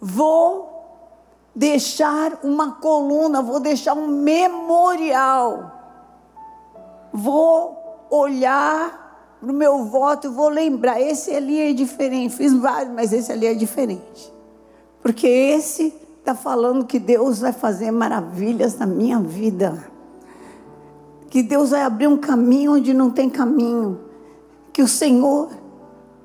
Vou 0.00 1.50
deixar 1.52 2.38
uma 2.44 2.76
coluna, 2.76 3.42
vou 3.42 3.58
deixar 3.58 3.94
um 3.94 4.06
memorial. 4.06 5.72
Vou 7.12 8.06
olhar 8.08 9.05
no 9.40 9.52
meu 9.52 9.84
voto 9.84 10.26
e 10.26 10.30
vou 10.30 10.48
lembrar: 10.48 11.00
esse 11.00 11.30
ali 11.30 11.60
é 11.60 11.72
diferente. 11.72 12.36
Fiz 12.36 12.52
vários, 12.52 12.94
mas 12.94 13.12
esse 13.12 13.30
ali 13.30 13.46
é 13.46 13.54
diferente. 13.54 14.32
Porque 15.02 15.26
esse 15.26 15.94
está 16.18 16.34
falando 16.34 16.84
que 16.84 16.98
Deus 16.98 17.40
vai 17.40 17.52
fazer 17.52 17.90
maravilhas 17.90 18.76
na 18.76 18.86
minha 18.86 19.20
vida. 19.20 19.88
Que 21.30 21.42
Deus 21.42 21.70
vai 21.70 21.82
abrir 21.82 22.08
um 22.08 22.16
caminho 22.16 22.74
onde 22.74 22.92
não 22.92 23.10
tem 23.10 23.30
caminho. 23.30 24.00
Que 24.72 24.82
o 24.82 24.88
Senhor 24.88 25.50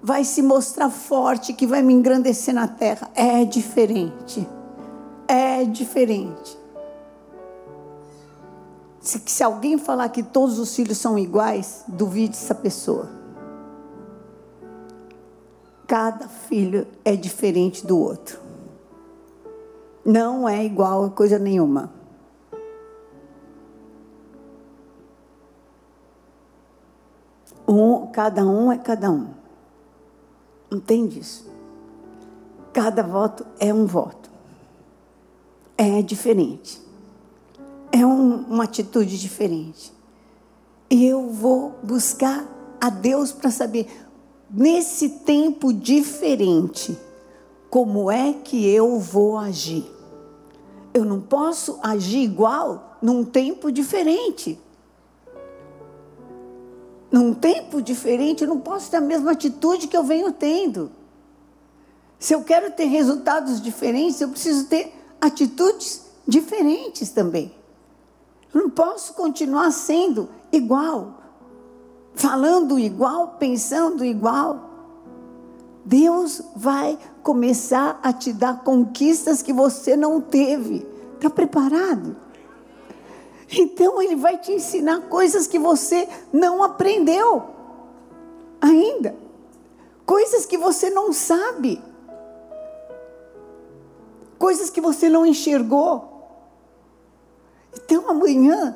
vai 0.01 0.23
se 0.23 0.41
mostrar 0.41 0.89
forte, 0.89 1.53
que 1.53 1.67
vai 1.67 1.81
me 1.81 1.93
engrandecer 1.93 2.53
na 2.53 2.67
terra. 2.67 3.09
É 3.13 3.45
diferente. 3.45 4.47
É 5.27 5.63
diferente. 5.63 6.60
Se, 9.01 9.19
se 9.25 9.43
alguém 9.43 9.79
falar 9.79 10.09
que 10.09 10.21
todos 10.21 10.59
os 10.59 10.75
filhos 10.75 10.99
são 10.99 11.17
iguais, 11.17 11.83
duvide 11.87 12.37
essa 12.37 12.53
pessoa. 12.53 13.09
Cada 15.87 16.27
filho 16.27 16.87
é 17.03 17.15
diferente 17.15 17.85
do 17.85 17.99
outro. 17.99 18.39
Não 20.05 20.47
é 20.47 20.63
igual 20.63 21.05
a 21.05 21.09
coisa 21.09 21.37
nenhuma. 21.39 21.91
Um, 27.67 28.07
cada 28.07 28.45
um 28.45 28.71
é 28.71 28.77
cada 28.77 29.09
um. 29.09 29.29
Entende 30.71 31.19
isso? 31.19 31.49
Cada 32.71 33.03
voto 33.03 33.45
é 33.59 33.73
um 33.73 33.85
voto. 33.85 34.29
É 35.77 36.01
diferente. 36.01 36.90
É 37.91 38.05
um, 38.05 38.41
uma 38.41 38.63
atitude 38.63 39.19
diferente. 39.19 39.93
E 40.89 41.05
eu 41.05 41.29
vou 41.29 41.75
buscar 41.83 42.45
a 42.79 42.89
Deus 42.89 43.31
para 43.31 43.51
saber, 43.51 43.87
nesse 44.49 45.09
tempo 45.09 45.71
diferente, 45.71 46.97
como 47.69 48.09
é 48.11 48.33
que 48.33 48.67
eu 48.67 48.99
vou 48.99 49.37
agir. 49.37 49.85
Eu 50.93 51.05
não 51.05 51.21
posso 51.21 51.79
agir 51.81 52.19
igual 52.19 52.97
num 53.01 53.23
tempo 53.23 53.71
diferente 53.71 54.59
num 57.11 57.33
tempo 57.33 57.81
diferente, 57.81 58.43
eu 58.43 58.47
não 58.47 58.59
posso 58.59 58.89
ter 58.89 58.97
a 58.97 59.01
mesma 59.01 59.31
atitude 59.31 59.87
que 59.87 59.97
eu 59.97 60.03
venho 60.03 60.31
tendo. 60.31 60.91
Se 62.17 62.33
eu 62.33 62.41
quero 62.41 62.71
ter 62.71 62.85
resultados 62.85 63.61
diferentes, 63.61 64.21
eu 64.21 64.29
preciso 64.29 64.65
ter 64.67 64.93
atitudes 65.19 66.03
diferentes 66.25 67.09
também. 67.09 67.53
Eu 68.53 68.63
não 68.63 68.69
posso 68.69 69.13
continuar 69.13 69.71
sendo 69.71 70.29
igual, 70.51 71.21
falando 72.13 72.77
igual, 72.77 73.35
pensando 73.39 74.03
igual. 74.03 74.69
Deus 75.85 76.41
vai 76.55 76.97
começar 77.23 77.99
a 78.03 78.13
te 78.13 78.31
dar 78.33 78.63
conquistas 78.63 79.41
que 79.41 79.53
você 79.53 79.95
não 79.95 80.21
teve. 80.21 80.85
Está 81.15 81.29
preparado? 81.29 82.15
Então 83.51 84.01
ele 84.01 84.15
vai 84.15 84.37
te 84.37 84.51
ensinar 84.51 85.01
coisas 85.09 85.47
que 85.47 85.59
você 85.59 86.07
não 86.31 86.63
aprendeu 86.63 87.43
ainda. 88.61 89.15
Coisas 90.05 90.45
que 90.45 90.57
você 90.57 90.89
não 90.89 91.11
sabe. 91.11 91.81
Coisas 94.37 94.69
que 94.69 94.81
você 94.81 95.09
não 95.09 95.25
enxergou. 95.25 96.10
Então 97.73 98.09
amanhã, 98.09 98.75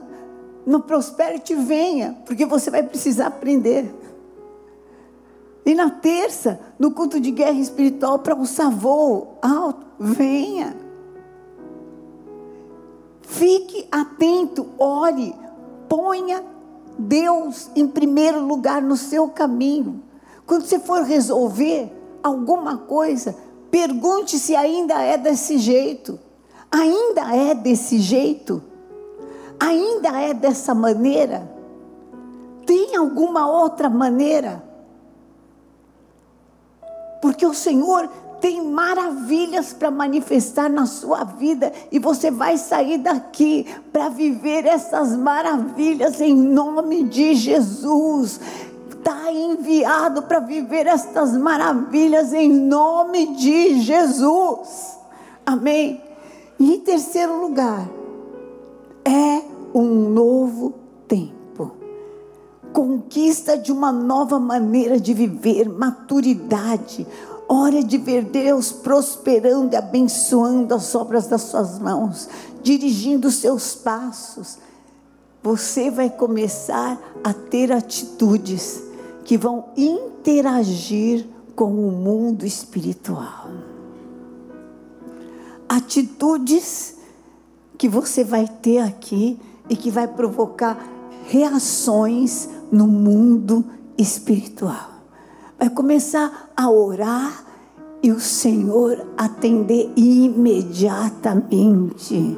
no 0.66 0.82
Prosperity, 0.82 1.56
venha, 1.56 2.18
porque 2.26 2.46
você 2.46 2.70
vai 2.70 2.84
precisar 2.84 3.28
aprender. 3.28 3.94
E 5.66 5.74
na 5.74 5.90
terça, 5.90 6.60
no 6.78 6.92
culto 6.92 7.20
de 7.20 7.32
guerra 7.32 7.60
espiritual, 7.60 8.20
para 8.20 8.36
o 8.36 8.46
voo 8.72 9.38
alto, 9.42 9.86
venha. 10.00 10.76
Fique 13.22 13.88
atento, 13.92 14.68
ore, 14.78 15.36
ponha 15.90 16.44
Deus 16.98 17.70
em 17.76 17.88
primeiro 17.88 18.46
lugar 18.46 18.82
no 18.82 18.96
seu 18.96 19.28
caminho. 19.28 20.04
Quando 20.46 20.66
você 20.66 20.80
for 20.80 21.02
resolver 21.02 21.92
alguma 22.22 22.78
coisa, 22.78 23.36
pergunte 23.72 24.38
se 24.38 24.56
ainda 24.56 25.02
é 25.02 25.18
desse 25.18 25.58
jeito. 25.58 26.20
Ainda 26.72 27.36
é 27.36 27.56
desse 27.56 27.98
jeito? 28.00 28.62
Ainda 29.60 30.20
é 30.20 30.34
dessa 30.34 30.74
maneira? 30.76 31.50
Tem 32.66 32.96
alguma 32.96 33.48
outra 33.48 33.90
maneira? 33.90 34.64
Porque 37.22 37.46
o 37.46 37.54
Senhor 37.54 38.10
tem 38.40 38.62
maravilhas 38.62 39.74
para 39.74 39.90
manifestar 39.90 40.70
na 40.70 40.86
sua 40.86 41.24
vida 41.24 41.72
e 41.92 41.98
você 41.98 42.30
vai 42.30 42.58
sair 42.58 43.00
daqui 43.00 43.66
para 43.92 44.10
viver 44.10 44.66
essas 44.66 45.16
maravilhas 45.16 46.22
em 46.22 46.36
nome 46.36 47.04
de 47.04 47.34
Jesus. 47.34 48.40
Está 48.90 49.32
enviado 49.32 50.24
para 50.24 50.40
viver 50.40 50.86
estas 50.86 51.36
maravilhas 51.36 52.34
em 52.34 52.52
nome 52.52 53.36
de 53.36 53.82
Jesus. 53.82 54.98
Amém. 55.46 56.02
E 56.60 56.76
em 56.76 56.80
terceiro 56.80 57.42
lugar, 57.42 57.88
é 59.06 59.42
um 59.74 60.10
novo 60.10 60.74
tempo 61.08 61.72
conquista 62.74 63.58
de 63.58 63.72
uma 63.72 63.90
nova 63.90 64.38
maneira 64.38 65.00
de 65.00 65.14
viver, 65.14 65.70
maturidade 65.70 67.08
Hora 67.48 67.84
de 67.84 67.98
ver 67.98 68.24
Deus 68.24 68.72
prosperando 68.72 69.74
e 69.74 69.76
abençoando 69.76 70.74
as 70.74 70.96
obras 70.96 71.28
das 71.28 71.44
suas 71.44 71.78
mãos, 71.78 72.28
dirigindo 72.64 73.28
os 73.28 73.36
seus 73.36 73.76
passos. 73.76 74.58
Você 75.44 75.92
vai 75.92 76.10
começar 76.10 77.00
a 77.24 77.34
ter 77.34 77.72
atitudes 77.72 78.82
que 79.24 79.38
vão 79.38 79.66
interagir 79.78 81.28
com 81.56 81.72
o 81.72 81.92
mundo 81.92 82.48
espiritual. 82.48 83.48
Atitudes 85.70 86.95
que 87.78 87.88
você 87.88 88.24
vai 88.24 88.48
ter 88.48 88.80
aqui 88.80 89.40
e 89.70 89.76
que 89.76 89.92
vai 89.92 90.08
provocar 90.08 90.78
reações 91.28 92.50
no 92.72 92.88
mundo 92.88 93.64
espiritual 93.98 94.96
vai 95.58 95.70
começar 95.70 96.50
a 96.56 96.70
orar 96.70 97.44
e 98.04 98.12
o 98.12 98.20
Senhor 98.20 99.08
atender 99.18 99.92
imediatamente. 99.96 102.38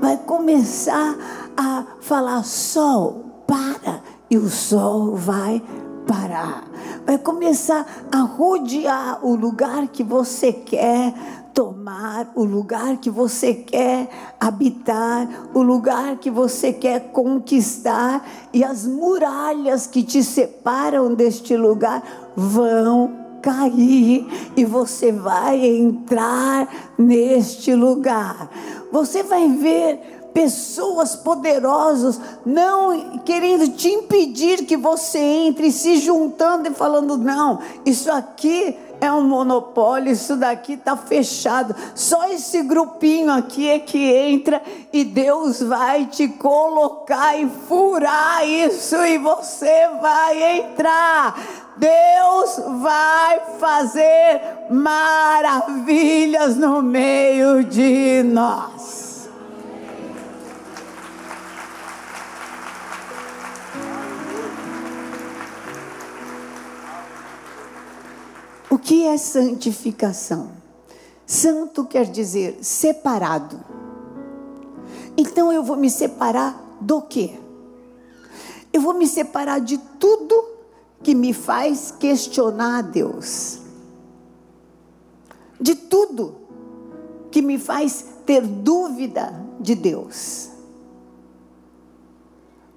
Vai 0.00 0.16
começar 0.18 1.16
a 1.56 1.84
falar: 2.00 2.44
sol, 2.44 3.44
para, 3.46 4.02
e 4.30 4.36
o 4.36 4.48
sol 4.48 5.16
vai 5.16 5.60
parar. 6.06 6.64
Vai 7.04 7.18
começar 7.18 7.86
a 8.10 8.18
rodear 8.18 9.24
o 9.24 9.34
lugar 9.34 9.88
que 9.88 10.02
você 10.02 10.52
quer 10.52 11.12
tomar, 11.52 12.32
o 12.34 12.44
lugar 12.44 12.96
que 12.96 13.10
você 13.10 13.54
quer 13.54 14.08
habitar, 14.40 15.28
o 15.52 15.62
lugar 15.62 16.16
que 16.16 16.30
você 16.30 16.72
quer 16.72 17.12
conquistar, 17.12 18.26
e 18.52 18.64
as 18.64 18.86
muralhas 18.86 19.86
que 19.86 20.02
te 20.02 20.22
separam 20.22 21.14
deste 21.14 21.56
lugar 21.56 22.02
vão 22.34 23.22
cair 23.42 24.26
e 24.56 24.64
você 24.64 25.10
vai 25.10 25.66
entrar 25.66 26.68
neste 26.96 27.74
lugar. 27.74 28.48
Você 28.90 29.22
vai 29.22 29.48
ver 29.48 30.21
pessoas 30.32 31.14
poderosas 31.14 32.20
não 32.44 33.18
querendo 33.18 33.68
te 33.68 33.88
impedir 33.88 34.64
que 34.64 34.76
você 34.76 35.18
entre, 35.18 35.70
se 35.70 35.96
juntando 35.96 36.68
e 36.68 36.74
falando: 36.74 37.16
não, 37.16 37.60
isso 37.84 38.10
aqui 38.10 38.76
é 39.02 39.12
um 39.12 39.22
monopólio, 39.22 40.12
isso 40.12 40.36
daqui 40.36 40.74
está 40.74 40.96
fechado. 40.96 41.74
Só 41.92 42.28
esse 42.28 42.62
grupinho 42.62 43.32
aqui 43.32 43.68
é 43.68 43.80
que 43.80 43.98
entra 43.98 44.62
e 44.92 45.02
Deus 45.02 45.60
vai 45.60 46.06
te 46.06 46.28
colocar 46.28 47.36
e 47.36 47.48
furar 47.66 48.46
isso 48.46 48.94
e 48.96 49.18
você 49.18 49.88
vai 50.00 50.60
entrar. 50.60 51.36
Deus 51.76 52.62
vai 52.80 53.40
fazer 53.58 54.40
maravilhas 54.70 56.56
no 56.56 56.80
meio 56.80 57.64
de 57.64 58.22
nós. 58.22 59.11
Que 68.82 69.04
é 69.06 69.16
santificação? 69.16 70.50
Santo 71.24 71.84
quer 71.84 72.04
dizer 72.04 72.58
separado. 72.62 73.58
Então 75.16 75.52
eu 75.52 75.62
vou 75.62 75.76
me 75.76 75.88
separar 75.88 76.60
do 76.80 77.00
quê? 77.00 77.38
Eu 78.72 78.80
vou 78.80 78.94
me 78.94 79.06
separar 79.06 79.60
de 79.60 79.78
tudo 79.78 80.44
que 81.02 81.14
me 81.14 81.32
faz 81.32 81.90
questionar 81.90 82.78
a 82.78 82.82
Deus. 82.82 83.60
De 85.60 85.74
tudo 85.74 86.36
que 87.30 87.40
me 87.40 87.58
faz 87.58 88.04
ter 88.26 88.42
dúvida 88.42 89.32
de 89.60 89.74
Deus. 89.74 90.50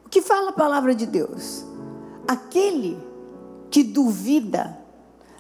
O 0.06 0.10
que 0.10 0.22
fala 0.22 0.52
a 0.52 0.54
palavra 0.54 0.94
de 0.94 1.06
Deus? 1.06 1.66
Aquele 2.28 2.98
que 3.70 3.84
duvida 3.84 4.85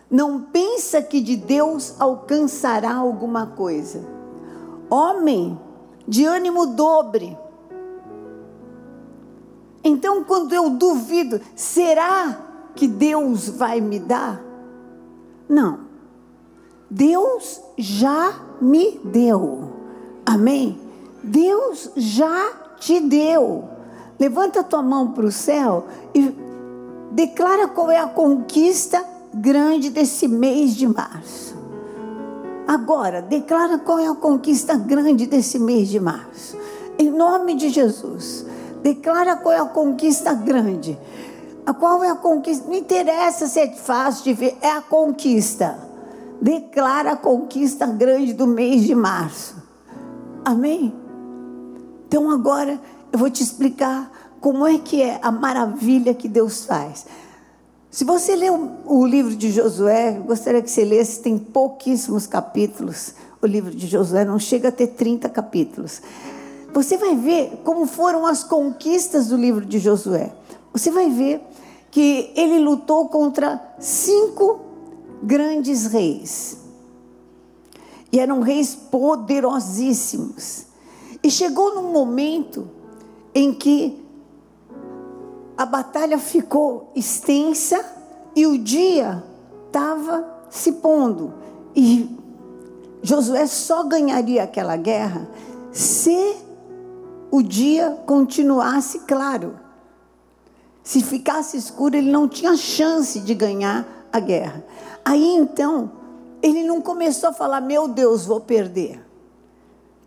não 0.09 0.41
pensa 0.41 1.01
que 1.01 1.19
de 1.19 1.35
Deus 1.35 1.95
alcançará 1.99 2.95
alguma 2.95 3.47
coisa. 3.47 4.03
Homem 4.89 5.59
de 6.07 6.25
ânimo 6.25 6.67
dobre. 6.67 7.37
Então, 9.83 10.23
quando 10.23 10.53
eu 10.53 10.69
duvido, 10.71 11.41
será 11.55 12.39
que 12.75 12.87
Deus 12.87 13.49
vai 13.49 13.81
me 13.81 13.99
dar? 13.99 14.41
Não. 15.47 15.79
Deus 16.89 17.61
já 17.77 18.33
me 18.61 18.99
deu. 19.03 19.71
Amém? 20.25 20.79
Deus 21.23 21.91
já 21.95 22.51
te 22.79 22.99
deu. 22.99 23.63
Levanta 24.19 24.63
tua 24.63 24.81
mão 24.81 25.11
para 25.11 25.25
o 25.25 25.31
céu 25.31 25.85
e 26.13 26.33
declara 27.11 27.67
qual 27.67 27.91
é 27.91 27.99
a 27.99 28.07
conquista 28.07 29.14
grande 29.35 29.89
desse 29.89 30.27
mês 30.27 30.75
de 30.75 30.87
março. 30.87 31.55
Agora, 32.65 33.21
declara 33.21 33.77
qual 33.77 33.99
é 33.99 34.07
a 34.07 34.15
conquista 34.15 34.75
grande 34.75 35.27
desse 35.27 35.59
mês 35.59 35.89
de 35.89 35.99
março. 35.99 36.57
Em 36.97 37.09
nome 37.11 37.55
de 37.55 37.69
Jesus. 37.69 38.45
Declara 38.81 39.35
qual 39.35 39.53
é 39.53 39.59
a 39.59 39.65
conquista 39.65 40.33
grande. 40.33 40.97
A 41.65 41.73
qual 41.73 42.03
é 42.03 42.09
a 42.09 42.15
conquista? 42.15 42.65
Não 42.67 42.75
interessa 42.75 43.47
se 43.47 43.59
é 43.59 43.71
fácil 43.71 44.23
de 44.23 44.33
ver, 44.33 44.57
é 44.61 44.71
a 44.71 44.81
conquista. 44.81 45.77
Declara 46.41 47.11
a 47.11 47.17
conquista 47.17 47.85
grande 47.87 48.33
do 48.33 48.47
mês 48.47 48.83
de 48.83 48.95
março. 48.95 49.55
Amém? 50.45 50.93
Então 52.07 52.29
agora 52.29 52.79
eu 53.11 53.19
vou 53.19 53.29
te 53.29 53.43
explicar 53.43 54.09
como 54.39 54.65
é 54.65 54.77
que 54.77 55.01
é 55.01 55.19
a 55.21 55.31
maravilha 55.31 56.13
que 56.13 56.29
Deus 56.29 56.65
faz. 56.65 57.05
Se 57.95 58.03
você 58.03 58.35
ler 58.35 58.51
o, 58.51 59.05
livro 59.05 59.33
de 59.33 59.49
Josué, 59.49 60.11
gostaria 60.11 60.61
que 60.61 60.69
você 60.69 60.83
lesse, 60.83 61.21
tem 61.21 61.37
pouquíssimos 61.37 62.27
capítulos. 62.27 63.13
O 63.41 63.47
livro 63.47 63.73
de 63.73 63.87
Josué 63.87 64.25
não 64.25 64.37
chega 64.37 64.67
a 64.67 64.71
ter 64.71 64.87
30 64.87 65.29
capítulos. 65.29 66.01
Você 66.73 66.97
vai 66.97 67.15
ver 67.15 67.61
como 67.63 67.85
foram 67.85 68.27
as 68.27 68.43
conquistas 68.43 69.27
do 69.27 69.37
livro 69.37 69.65
de 69.65 69.79
Josué. 69.79 70.33
Você 70.73 70.91
vai 70.91 71.09
ver 71.09 71.39
que 71.89 72.33
ele 72.35 72.59
lutou 72.59 73.07
contra 73.07 73.65
cinco 73.79 74.59
grandes 75.23 75.85
reis. 75.85 76.57
E 78.11 78.19
eram 78.19 78.41
reis 78.41 78.75
poderosíssimos. 78.75 80.65
E 81.23 81.31
chegou 81.31 81.73
num 81.73 81.93
momento 81.93 82.67
em 83.33 83.53
que 83.53 84.04
a 85.57 85.65
batalha 85.65 86.17
ficou 86.17 86.91
extensa 86.95 87.83
e 88.35 88.45
o 88.45 88.57
dia 88.57 89.23
estava 89.67 90.25
se 90.49 90.73
pondo. 90.73 91.33
E 91.75 92.09
Josué 93.01 93.47
só 93.47 93.83
ganharia 93.83 94.43
aquela 94.43 94.75
guerra 94.75 95.29
se 95.71 96.37
o 97.31 97.41
dia 97.41 97.99
continuasse 98.05 98.99
claro. 98.99 99.59
Se 100.83 101.01
ficasse 101.01 101.57
escuro, 101.57 101.95
ele 101.95 102.11
não 102.11 102.27
tinha 102.27 102.55
chance 102.55 103.19
de 103.19 103.33
ganhar 103.33 103.85
a 104.11 104.19
guerra. 104.19 104.63
Aí 105.03 105.35
então, 105.35 105.91
ele 106.41 106.63
não 106.63 106.79
começou 106.79 107.29
a 107.29 107.33
falar: 107.33 107.59
Meu 107.61 107.87
Deus, 107.87 108.25
vou 108.25 108.39
perder. 108.39 109.03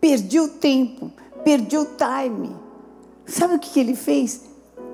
Perdi 0.01 0.39
o 0.39 0.49
tempo, 0.49 1.11
perdi 1.43 1.77
o 1.77 1.85
time. 1.85 2.55
Sabe 3.27 3.57
o 3.57 3.59
que 3.59 3.79
ele 3.79 3.97
fez? 3.97 4.48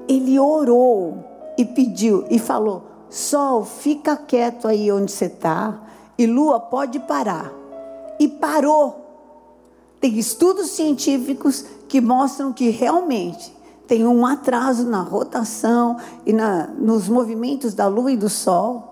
Ele 0.08 0.38
orou 0.38 1.24
e 1.56 1.64
pediu 1.64 2.24
e 2.30 2.38
falou: 2.38 2.82
Sol, 3.08 3.64
fica 3.64 4.16
quieto 4.16 4.66
aí 4.66 4.90
onde 4.90 5.12
você 5.12 5.26
está, 5.26 5.80
e 6.18 6.26
Lua 6.26 6.58
pode 6.60 6.98
parar. 7.00 7.52
E 8.18 8.28
parou. 8.28 9.02
Tem 10.00 10.18
estudos 10.18 10.70
científicos 10.70 11.64
que 11.88 12.00
mostram 12.00 12.52
que 12.52 12.70
realmente 12.70 13.54
tem 13.86 14.06
um 14.06 14.24
atraso 14.26 14.84
na 14.84 15.02
rotação 15.02 15.96
e 16.24 16.32
na, 16.32 16.66
nos 16.66 17.08
movimentos 17.08 17.74
da 17.74 17.86
Lua 17.86 18.12
e 18.12 18.16
do 18.16 18.28
Sol. 18.28 18.90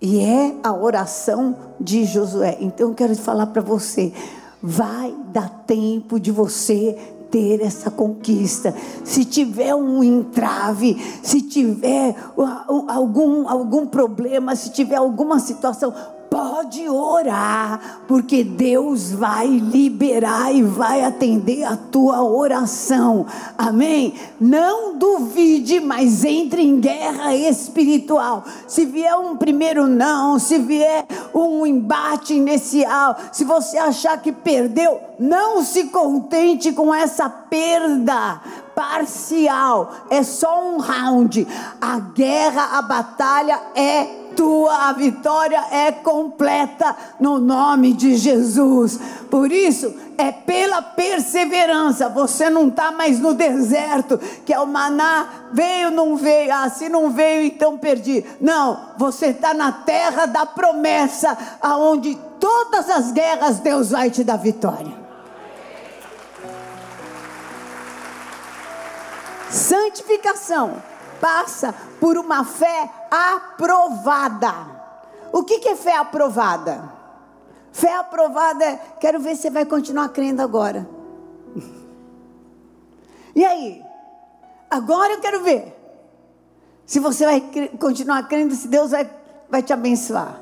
E 0.00 0.20
é 0.20 0.56
a 0.62 0.72
oração 0.72 1.56
de 1.80 2.04
Josué. 2.04 2.58
Então 2.60 2.88
eu 2.88 2.94
quero 2.94 3.14
falar 3.16 3.46
para 3.46 3.62
você: 3.62 4.12
vai 4.62 5.14
dar 5.32 5.48
tempo 5.66 6.18
de 6.18 6.30
você 6.30 6.98
ter 7.32 7.62
essa 7.62 7.90
conquista. 7.90 8.74
Se 9.02 9.24
tiver 9.24 9.74
um 9.74 10.04
entrave, 10.04 10.96
se 11.22 11.40
tiver 11.40 12.14
algum, 12.88 13.48
algum 13.48 13.86
problema, 13.86 14.54
se 14.54 14.70
tiver 14.70 14.96
alguma 14.96 15.40
situação, 15.40 15.92
pode 16.32 16.88
orar, 16.88 18.04
porque 18.08 18.42
Deus 18.42 19.12
vai 19.12 19.46
liberar 19.46 20.50
e 20.50 20.62
vai 20.62 21.04
atender 21.04 21.62
a 21.62 21.76
tua 21.76 22.22
oração. 22.24 23.26
Amém? 23.58 24.14
Não 24.40 24.96
duvide, 24.96 25.78
mas 25.78 26.24
entre 26.24 26.62
em 26.62 26.80
guerra 26.80 27.36
espiritual. 27.36 28.44
Se 28.66 28.86
vier 28.86 29.14
um 29.14 29.36
primeiro 29.36 29.86
não, 29.86 30.38
se 30.38 30.58
vier 30.58 31.04
um 31.34 31.66
embate 31.66 32.32
inicial, 32.32 33.14
se 33.30 33.44
você 33.44 33.76
achar 33.76 34.16
que 34.16 34.32
perdeu, 34.32 34.98
não 35.18 35.62
se 35.62 35.84
contente 35.88 36.72
com 36.72 36.94
essa 36.94 37.28
perda 37.28 38.40
parcial, 38.74 39.92
é 40.08 40.22
só 40.22 40.66
um 40.66 40.78
round. 40.78 41.46
A 41.78 41.98
guerra, 41.98 42.78
a 42.78 42.80
batalha 42.80 43.60
é 43.74 44.21
tua, 44.34 44.88
a 44.88 44.92
vitória 44.92 45.62
é 45.70 45.92
completa 45.92 46.96
no 47.20 47.38
nome 47.38 47.92
de 47.92 48.16
Jesus. 48.16 48.98
Por 49.30 49.50
isso, 49.52 49.94
é 50.18 50.30
pela 50.30 50.82
perseverança. 50.82 52.08
Você 52.08 52.50
não 52.50 52.68
está 52.68 52.90
mais 52.92 53.18
no 53.18 53.34
deserto, 53.34 54.18
que 54.44 54.52
é 54.52 54.60
o 54.60 54.66
maná, 54.66 55.48
veio, 55.52 55.90
não 55.90 56.16
veio, 56.16 56.52
ah, 56.52 56.68
se 56.68 56.88
não 56.88 57.10
veio, 57.10 57.46
então 57.46 57.78
perdi. 57.78 58.24
Não, 58.40 58.90
você 58.98 59.26
está 59.26 59.54
na 59.54 59.72
terra 59.72 60.26
da 60.26 60.46
promessa, 60.46 61.36
aonde 61.60 62.18
todas 62.38 62.88
as 62.90 63.12
guerras 63.12 63.58
Deus 63.58 63.90
vai 63.90 64.10
te 64.10 64.22
dar 64.24 64.36
vitória. 64.36 65.02
Santificação 69.50 70.82
passa 71.20 71.74
por 72.00 72.16
uma 72.16 72.42
fé 72.42 72.88
aprovada. 73.12 74.54
O 75.30 75.44
que, 75.44 75.58
que 75.58 75.68
é 75.68 75.76
fé 75.76 75.96
aprovada? 75.96 76.90
Fé 77.70 77.94
aprovada 77.94 78.64
é, 78.64 78.76
quero 78.98 79.20
ver 79.20 79.36
se 79.36 79.42
você 79.42 79.50
vai 79.50 79.66
continuar 79.66 80.08
crendo 80.08 80.40
agora. 80.40 80.88
E 83.34 83.42
aí? 83.46 83.82
Agora 84.70 85.14
eu 85.14 85.20
quero 85.20 85.42
ver 85.42 85.74
se 86.84 87.00
você 87.00 87.24
vai 87.24 87.40
continuar 87.80 88.28
crendo, 88.28 88.54
se 88.54 88.68
Deus 88.68 88.90
vai, 88.90 89.10
vai 89.48 89.62
te 89.62 89.72
abençoar. 89.72 90.38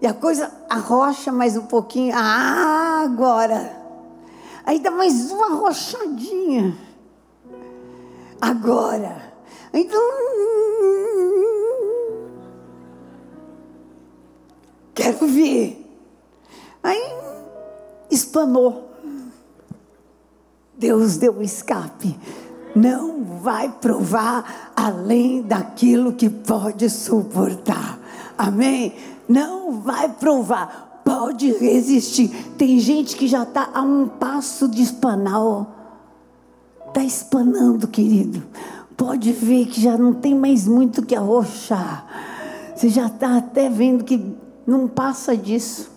E 0.00 0.06
a 0.06 0.14
coisa 0.14 0.50
arrocha 0.70 1.30
mais 1.30 1.58
um 1.58 1.66
pouquinho. 1.66 2.14
Ah, 2.16 3.02
agora. 3.04 3.76
Aí 4.64 4.78
dá 4.78 4.90
mais 4.90 5.30
uma 5.30 5.48
arrochadinha. 5.48 6.74
Agora. 8.40 9.29
Então. 9.72 10.00
Quero 14.94 15.26
ver. 15.26 15.86
Aí 16.82 17.12
espanou. 18.10 18.90
Deus 20.76 21.16
deu 21.16 21.34
um 21.38 21.42
escape. 21.42 22.18
Não 22.74 23.24
vai 23.24 23.68
provar 23.68 24.72
além 24.74 25.42
daquilo 25.42 26.12
que 26.12 26.30
pode 26.30 26.88
suportar. 26.88 27.98
Amém? 28.36 28.94
Não 29.28 29.80
vai 29.80 30.08
provar. 30.08 31.02
Pode 31.04 31.52
resistir. 31.52 32.28
Tem 32.56 32.78
gente 32.78 33.16
que 33.16 33.26
já 33.26 33.42
está 33.42 33.70
a 33.74 33.82
um 33.82 34.08
passo 34.08 34.68
de 34.68 34.82
espanar. 34.82 35.66
Está 36.88 37.04
espanando, 37.04 37.86
querido. 37.86 38.42
Pode 39.00 39.32
ver 39.32 39.64
que 39.64 39.80
já 39.80 39.96
não 39.96 40.12
tem 40.12 40.34
mais 40.34 40.68
muito 40.68 41.06
que 41.06 41.16
arrochar. 41.16 42.04
Você 42.76 42.90
já 42.90 43.06
está 43.06 43.38
até 43.38 43.66
vendo 43.66 44.04
que 44.04 44.36
não 44.66 44.86
passa 44.86 45.34
disso. 45.34 45.90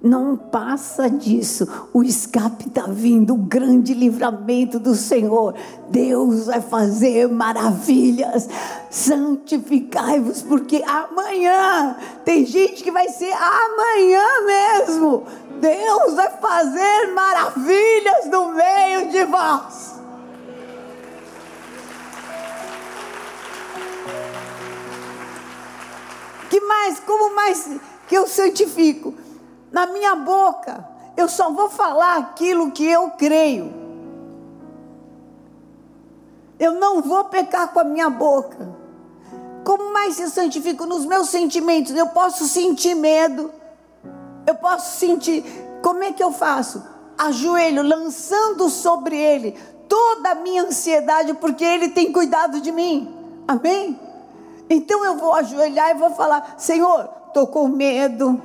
Não 0.00 0.36
passa 0.36 1.10
disso. 1.10 1.66
O 1.92 2.04
escape 2.04 2.68
está 2.68 2.82
vindo, 2.82 3.34
o 3.34 3.36
grande 3.36 3.92
livramento 3.92 4.78
do 4.78 4.94
Senhor. 4.94 5.56
Deus 5.90 6.46
vai 6.46 6.60
fazer 6.60 7.28
maravilhas. 7.28 8.48
Santificai-vos, 8.88 10.42
porque 10.42 10.84
amanhã 10.86 11.96
tem 12.24 12.46
gente 12.46 12.84
que 12.84 12.92
vai 12.92 13.08
ser 13.08 13.32
amanhã 13.32 14.22
mesmo. 14.46 15.24
Deus 15.60 16.14
vai 16.14 16.30
fazer 16.38 17.12
maravilhas 17.12 18.26
no 18.30 18.54
meio 18.54 19.10
de 19.10 19.24
vós. 19.24 19.95
Que 26.48 26.60
mais? 26.60 27.00
Como 27.00 27.34
mais 27.34 27.68
que 28.08 28.16
eu 28.16 28.26
santifico? 28.26 29.14
na 29.76 29.86
minha 29.86 30.14
boca. 30.14 30.88
Eu 31.16 31.28
só 31.28 31.50
vou 31.50 31.68
falar 31.68 32.16
aquilo 32.16 32.70
que 32.70 32.86
eu 32.86 33.10
creio. 33.10 33.74
Eu 36.58 36.72
não 36.72 37.02
vou 37.02 37.24
pecar 37.24 37.68
com 37.68 37.80
a 37.80 37.84
minha 37.84 38.08
boca. 38.08 38.74
Como 39.64 39.92
mais 39.92 40.18
eu 40.18 40.30
santifico 40.30 40.86
nos 40.86 41.04
meus 41.04 41.28
sentimentos? 41.28 41.94
Eu 41.94 42.06
posso 42.06 42.46
sentir 42.46 42.94
medo. 42.94 43.50
Eu 44.46 44.54
posso 44.54 44.98
sentir. 44.98 45.44
Como 45.82 46.02
é 46.02 46.12
que 46.12 46.22
eu 46.22 46.32
faço? 46.32 46.82
Ajoelho, 47.18 47.82
lançando 47.82 48.70
sobre 48.70 49.16
Ele 49.16 49.52
toda 49.88 50.30
a 50.30 50.34
minha 50.34 50.62
ansiedade, 50.62 51.34
porque 51.34 51.64
Ele 51.64 51.90
tem 51.90 52.12
cuidado 52.12 52.60
de 52.62 52.72
mim. 52.72 53.14
Amém? 53.46 53.98
Então 54.68 55.04
eu 55.04 55.16
vou 55.16 55.32
ajoelhar 55.34 55.90
e 55.90 55.98
vou 55.98 56.10
falar: 56.10 56.54
Senhor, 56.58 57.08
estou 57.28 57.46
com 57.46 57.68
medo 57.68 58.40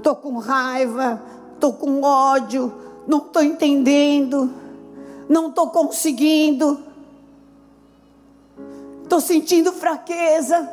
estou 0.00 0.16
com 0.16 0.38
raiva, 0.38 1.22
estou 1.54 1.72
com 1.72 2.02
ódio, 2.02 2.72
não 3.06 3.18
estou 3.18 3.42
entendendo, 3.42 4.50
não 5.28 5.48
estou 5.48 5.68
conseguindo, 5.68 6.82
estou 9.02 9.20
sentindo 9.20 9.72
fraqueza. 9.72 10.68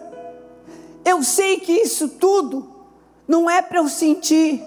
Eu 1.06 1.22
sei 1.24 1.60
que 1.60 1.72
isso 1.72 2.10
tudo 2.10 2.68
não 3.28 3.50
é 3.50 3.62
para 3.62 3.80
eu 3.80 3.88
sentir. 3.88 4.64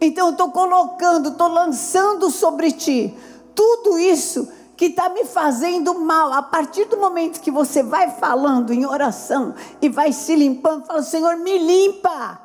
Então 0.00 0.28
eu 0.28 0.32
estou 0.32 0.50
colocando, 0.50 1.30
estou 1.30 1.48
lançando 1.48 2.30
sobre 2.30 2.72
ti 2.72 3.14
tudo 3.54 3.98
isso 3.98 4.48
que 4.76 4.86
está 4.86 5.08
me 5.08 5.24
fazendo 5.24 5.94
mal. 5.94 6.32
A 6.32 6.42
partir 6.42 6.86
do 6.86 6.96
momento 6.96 7.40
que 7.40 7.50
você 7.50 7.82
vai 7.82 8.10
falando 8.12 8.72
em 8.72 8.86
oração 8.86 9.54
e 9.80 9.88
vai 9.88 10.12
se 10.12 10.34
limpando, 10.34 10.86
fala: 10.86 11.02
Senhor, 11.02 11.36
me 11.36 11.58
limpa. 11.58 12.40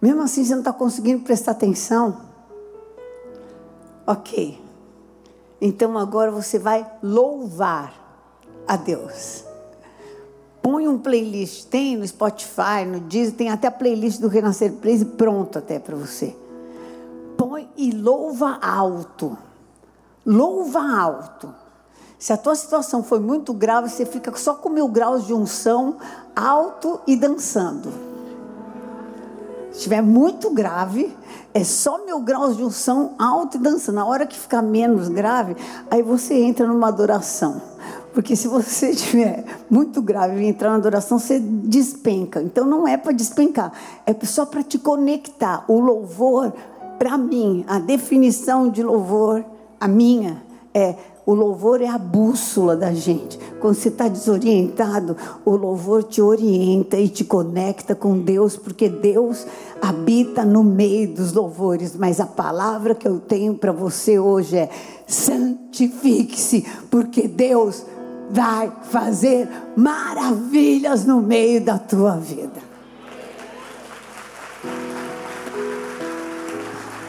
Mesmo 0.00 0.22
assim, 0.22 0.44
você 0.44 0.52
não 0.52 0.60
está 0.60 0.72
conseguindo 0.72 1.24
prestar 1.24 1.52
atenção. 1.52 2.35
Ok. 4.06 4.62
Então 5.60 5.98
agora 5.98 6.30
você 6.30 6.58
vai 6.58 6.86
louvar 7.02 7.92
a 8.68 8.76
Deus. 8.76 9.44
Põe 10.62 10.88
um 10.88 10.98
playlist, 10.98 11.66
tem 11.66 11.96
no 11.96 12.06
Spotify, 12.06 12.84
no 12.86 13.00
Disney, 13.00 13.36
tem 13.36 13.50
até 13.50 13.68
a 13.68 13.70
playlist 13.70 14.20
do 14.20 14.28
Renascer 14.28 14.72
Praise 14.72 15.04
pronto 15.04 15.58
até 15.58 15.78
para 15.78 15.96
você. 15.96 16.36
Põe 17.36 17.68
e 17.76 17.92
louva 17.92 18.58
alto. 18.60 19.36
Louva 20.24 20.80
alto. 20.80 21.54
Se 22.18 22.32
a 22.32 22.36
tua 22.36 22.54
situação 22.54 23.02
foi 23.02 23.20
muito 23.20 23.52
grave, 23.52 23.88
você 23.88 24.06
fica 24.06 24.34
só 24.36 24.54
com 24.54 24.68
mil 24.68 24.88
graus 24.88 25.26
de 25.26 25.34
unção 25.34 25.98
alto 26.34 27.00
e 27.06 27.14
dançando. 27.14 27.90
Se 29.70 29.78
estiver 29.78 30.02
muito 30.02 30.50
grave, 30.50 31.14
é 31.56 31.64
só 31.64 32.04
mil 32.04 32.20
graus 32.20 32.54
de 32.54 32.62
unção 32.62 33.14
alto 33.18 33.56
e 33.56 33.60
dança. 33.60 33.90
Na 33.90 34.04
hora 34.04 34.26
que 34.26 34.38
ficar 34.38 34.60
menos 34.60 35.08
grave, 35.08 35.56
aí 35.90 36.02
você 36.02 36.34
entra 36.34 36.66
numa 36.66 36.88
adoração. 36.88 37.62
Porque 38.12 38.36
se 38.36 38.46
você 38.46 38.90
estiver 38.92 39.42
muito 39.70 40.02
grave 40.02 40.38
e 40.38 40.46
entrar 40.46 40.68
na 40.68 40.76
adoração, 40.76 41.18
você 41.18 41.40
despenca. 41.40 42.42
Então 42.42 42.66
não 42.66 42.86
é 42.86 42.98
para 42.98 43.12
despencar, 43.12 43.72
é 44.04 44.14
só 44.26 44.44
para 44.44 44.62
te 44.62 44.78
conectar. 44.78 45.64
O 45.66 45.80
louvor, 45.80 46.52
para 46.98 47.16
mim, 47.16 47.64
a 47.66 47.78
definição 47.78 48.68
de 48.68 48.82
louvor, 48.82 49.42
a 49.80 49.88
minha, 49.88 50.42
é 50.74 50.94
o 51.26 51.34
louvor 51.34 51.82
é 51.82 51.88
a 51.88 51.98
bússola 51.98 52.76
da 52.76 52.94
gente. 52.94 53.36
Quando 53.60 53.74
você 53.74 53.88
está 53.88 54.06
desorientado, 54.06 55.16
o 55.44 55.56
louvor 55.56 56.04
te 56.04 56.22
orienta 56.22 56.96
e 56.96 57.08
te 57.08 57.24
conecta 57.24 57.96
com 57.96 58.20
Deus, 58.20 58.56
porque 58.56 58.88
Deus 58.88 59.44
habita 59.82 60.44
no 60.44 60.62
meio 60.62 61.12
dos 61.12 61.32
louvores. 61.32 61.96
Mas 61.96 62.20
a 62.20 62.26
palavra 62.26 62.94
que 62.94 63.08
eu 63.08 63.18
tenho 63.18 63.54
para 63.54 63.72
você 63.72 64.20
hoje 64.20 64.56
é: 64.56 64.70
santifique-se, 65.04 66.64
porque 66.88 67.26
Deus 67.26 67.84
vai 68.30 68.72
fazer 68.84 69.48
maravilhas 69.76 71.04
no 71.04 71.20
meio 71.20 71.60
da 71.60 71.76
tua 71.76 72.16
vida. 72.16 72.64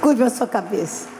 Curva 0.01 0.25
a 0.25 0.29
sua 0.31 0.47
cabeça. 0.47 1.16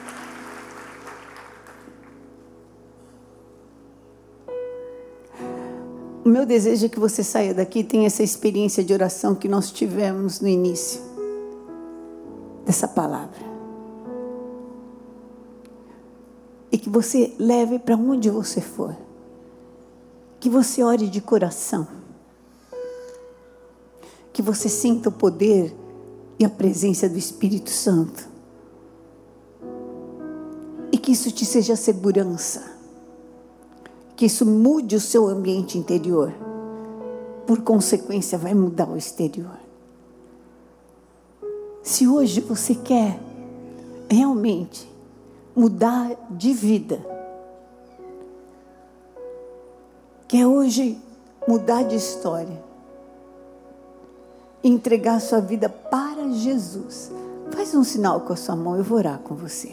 O 6.27 6.29
meu 6.29 6.45
desejo 6.45 6.87
é 6.87 6.89
que 6.89 6.99
você 6.99 7.23
saia 7.23 7.53
daqui 7.53 7.79
e 7.79 7.83
tenha 7.85 8.05
essa 8.05 8.21
experiência 8.21 8.83
de 8.83 8.91
oração 8.91 9.33
que 9.33 9.47
nós 9.47 9.71
tivemos 9.71 10.41
no 10.41 10.47
início. 10.49 10.99
dessa 12.65 12.85
palavra. 12.85 13.39
E 16.69 16.77
que 16.77 16.89
você 16.89 17.33
leve 17.39 17.79
para 17.79 17.95
onde 17.95 18.29
você 18.29 18.59
for. 18.59 18.93
Que 20.37 20.49
você 20.49 20.83
ore 20.83 21.07
de 21.07 21.21
coração. 21.21 21.87
Que 24.33 24.41
você 24.41 24.67
sinta 24.67 25.07
o 25.07 25.13
poder 25.13 25.73
e 26.37 26.43
a 26.43 26.49
presença 26.49 27.07
do 27.07 27.17
Espírito 27.17 27.69
Santo. 27.69 28.27
E 30.91 30.97
que 30.97 31.13
isso 31.13 31.31
te 31.31 31.45
seja 31.45 31.77
segurança. 31.77 32.76
Que 34.17 34.25
isso 34.25 34.45
mude 34.45 34.97
o 34.97 34.99
seu 34.99 35.27
ambiente 35.27 35.77
interior. 35.77 36.33
Por 37.45 37.61
consequência, 37.61 38.37
vai 38.37 38.53
mudar 38.53 38.89
o 38.89 38.97
exterior. 38.97 39.57
Se 41.81 42.05
hoje 42.05 42.41
você 42.41 42.75
quer 42.75 43.17
realmente 44.09 44.91
mudar 45.55 46.11
de 46.29 46.51
vida, 46.51 46.99
quer 50.27 50.45
hoje 50.45 51.01
mudar 51.47 51.83
de 51.83 51.95
história, 51.95 52.61
entregar 54.61 55.21
sua 55.21 55.39
vida 55.39 55.69
para 55.69 56.29
Jesus, 56.33 57.09
faz 57.51 57.73
um 57.73 57.83
sinal 57.85 58.19
com 58.21 58.33
a 58.33 58.35
sua 58.35 58.55
mão, 58.55 58.75
eu 58.75 58.83
vou 58.83 58.97
orar 58.97 59.19
com 59.19 59.33
você. 59.33 59.71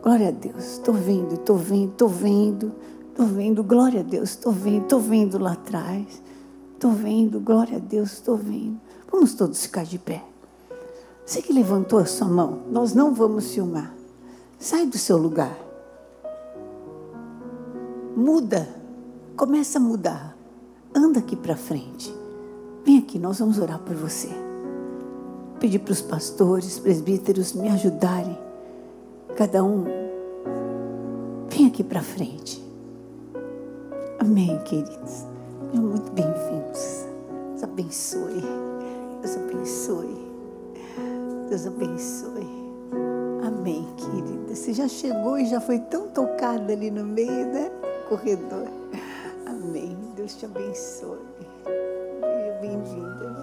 Glória 0.00 0.28
a 0.28 0.30
Deus, 0.30 0.74
estou 0.74 0.94
vendo, 0.94 1.34
estou 1.34 1.56
vendo, 1.56 1.90
estou 1.90 2.08
vendo, 2.08 2.72
estou 3.18 3.26
vendo, 3.26 3.64
glória 3.64 3.98
a 3.98 4.02
Deus, 4.04 4.30
estou 4.30 4.52
vendo, 4.52 4.84
estou 4.84 5.00
vendo 5.00 5.38
lá 5.40 5.54
atrás, 5.54 6.22
estou 6.72 6.92
vendo, 6.92 7.40
glória 7.40 7.78
a 7.78 7.80
Deus, 7.80 8.12
estou 8.12 8.36
vendo. 8.36 8.80
Vamos 9.10 9.34
todos 9.34 9.60
ficar 9.60 9.84
de 9.84 9.98
pé. 9.98 10.22
Você 11.26 11.42
que 11.42 11.52
levantou 11.52 11.98
a 11.98 12.06
sua 12.06 12.28
mão, 12.28 12.60
nós 12.70 12.94
não 12.94 13.12
vamos 13.12 13.52
filmar. 13.52 13.92
Sai 14.56 14.86
do 14.86 14.96
seu 14.96 15.18
lugar. 15.18 15.58
Muda. 18.16 18.68
Começa 19.36 19.78
a 19.78 19.82
mudar. 19.82 20.36
Anda 20.94 21.18
aqui 21.18 21.34
para 21.34 21.56
frente. 21.56 22.14
Vem 22.84 22.98
aqui, 22.98 23.18
nós 23.18 23.40
vamos 23.40 23.58
orar 23.58 23.80
por 23.80 23.96
você. 23.96 24.28
Pedir 25.58 25.80
para 25.80 25.92
os 25.92 26.00
pastores, 26.00 26.78
presbíteros 26.78 27.52
me 27.52 27.68
ajudarem. 27.68 28.38
Cada 29.36 29.64
um. 29.64 29.84
Vem 31.48 31.66
aqui 31.66 31.82
para 31.82 32.00
frente. 32.00 32.67
Amém, 34.20 34.58
queridos. 34.64 35.26
Sejam 35.70 35.84
muito 35.84 36.10
bem-vindos. 36.10 37.06
Deus 37.50 37.62
abençoe. 37.62 38.42
Deus 39.22 39.36
abençoe. 39.36 40.32
Deus 41.48 41.66
abençoe. 41.66 42.48
Amém, 43.46 43.86
querida. 43.96 44.54
Você 44.54 44.72
já 44.72 44.88
chegou 44.88 45.38
e 45.38 45.46
já 45.46 45.60
foi 45.60 45.78
tão 45.78 46.08
tocada 46.08 46.72
ali 46.72 46.90
no 46.90 47.04
meio, 47.04 47.46
né? 47.46 47.70
Corredor. 48.08 48.66
Amém. 49.46 49.96
Deus 50.16 50.34
te 50.34 50.46
abençoe. 50.46 51.18
Seja 51.64 52.58
bem-vinda, 52.60 53.37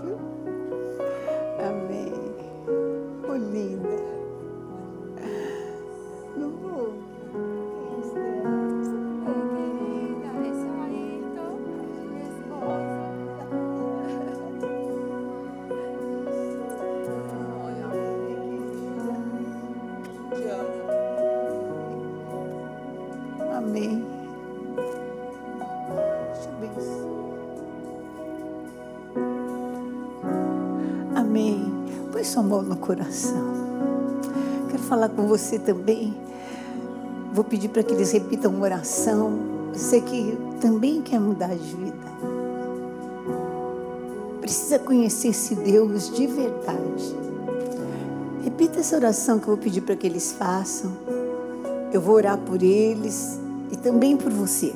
sua 32.35 32.43
mão 32.43 32.61
no 32.61 32.75
coração. 32.75 33.53
Quero 34.69 34.83
falar 34.83 35.07
com 35.07 35.25
você 35.25 35.57
também. 35.57 36.13
Vou 37.31 37.45
pedir 37.45 37.69
para 37.69 37.81
que 37.81 37.93
eles 37.93 38.11
repitam 38.11 38.51
uma 38.51 38.65
oração. 38.65 39.39
Você 39.71 40.01
que 40.01 40.37
também 40.59 41.01
quer 41.01 41.17
mudar 41.17 41.55
de 41.55 41.75
vida. 41.75 41.95
Precisa 44.41 44.77
conhecer 44.79 45.29
esse 45.29 45.55
Deus 45.55 46.13
de 46.13 46.27
verdade. 46.27 47.15
Repita 48.43 48.81
essa 48.81 48.97
oração 48.97 49.39
que 49.39 49.47
eu 49.47 49.55
vou 49.55 49.63
pedir 49.63 49.79
para 49.79 49.95
que 49.95 50.05
eles 50.05 50.33
façam. 50.33 50.91
Eu 51.93 52.01
vou 52.01 52.15
orar 52.15 52.37
por 52.37 52.61
eles 52.61 53.39
e 53.71 53.77
também 53.77 54.17
por 54.17 54.31
você. 54.31 54.73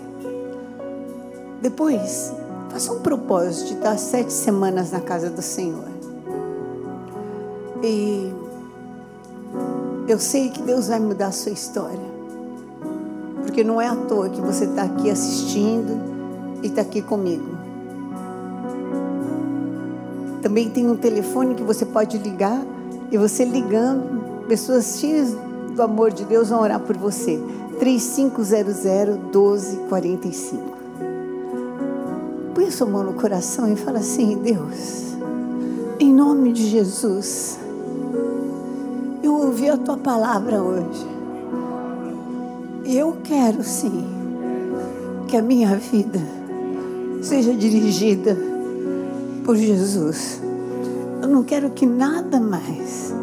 Depois, 1.61 2.31
faça 2.69 2.93
um 2.93 3.01
propósito 3.01 3.67
de 3.67 3.73
estar 3.73 3.97
sete 3.97 4.31
semanas 4.31 4.91
na 4.91 5.01
casa 5.01 5.29
do 5.29 5.41
Senhor. 5.41 5.98
E 7.83 8.33
eu 10.07 10.19
sei 10.19 10.49
que 10.49 10.61
Deus 10.61 10.87
vai 10.87 10.99
mudar 10.99 11.27
a 11.27 11.31
sua 11.31 11.51
história. 11.51 12.19
Porque 13.43 13.63
não 13.63 13.79
é 13.79 13.87
à 13.87 13.95
toa 13.95 14.29
que 14.29 14.41
você 14.41 14.65
está 14.65 14.83
aqui 14.83 15.09
assistindo 15.09 15.99
e 16.63 16.67
está 16.67 16.81
aqui 16.81 17.01
comigo. 17.01 17.57
Também 20.41 20.69
tem 20.69 20.89
um 20.89 20.95
telefone 20.95 21.55
que 21.55 21.63
você 21.63 21.85
pode 21.85 22.17
ligar 22.17 22.61
e 23.11 23.17
você 23.17 23.43
ligando, 23.43 24.47
pessoas 24.47 24.99
cheias 24.99 25.35
do 25.75 25.81
amor 25.81 26.11
de 26.11 26.25
Deus 26.25 26.49
vão 26.49 26.61
orar 26.61 26.79
por 26.79 26.97
você. 26.97 27.39
3500 27.79 28.83
1245. 29.31 30.77
Põe 32.53 32.65
a 32.65 32.71
sua 32.71 32.87
mão 32.87 33.03
no 33.03 33.13
coração 33.13 33.71
e 33.71 33.75
fala 33.75 33.99
assim: 33.99 34.37
Deus, 34.37 35.15
em 35.99 36.13
nome 36.13 36.51
de 36.51 36.65
Jesus, 36.67 37.57
ouvi 39.59 39.69
a 39.69 39.77
tua 39.77 39.97
palavra 39.97 40.61
hoje. 40.61 41.05
E 42.85 42.97
eu 42.97 43.17
quero 43.25 43.61
sim 43.61 44.05
que 45.27 45.35
a 45.35 45.41
minha 45.41 45.75
vida 45.75 46.21
seja 47.21 47.53
dirigida 47.53 48.37
por 49.43 49.57
Jesus. 49.57 50.41
Eu 51.21 51.27
não 51.27 51.43
quero 51.43 51.71
que 51.71 51.85
nada 51.85 52.39
mais, 52.39 53.13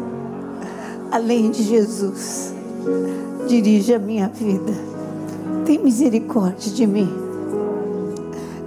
além 1.11 1.49
de 1.49 1.63
Jesus, 1.63 2.53
dirija 3.47 3.95
a 3.95 3.99
minha 3.99 4.27
vida. 4.27 4.73
Tem 5.65 5.83
misericórdia 5.83 6.71
de 6.71 6.85
mim. 6.85 7.09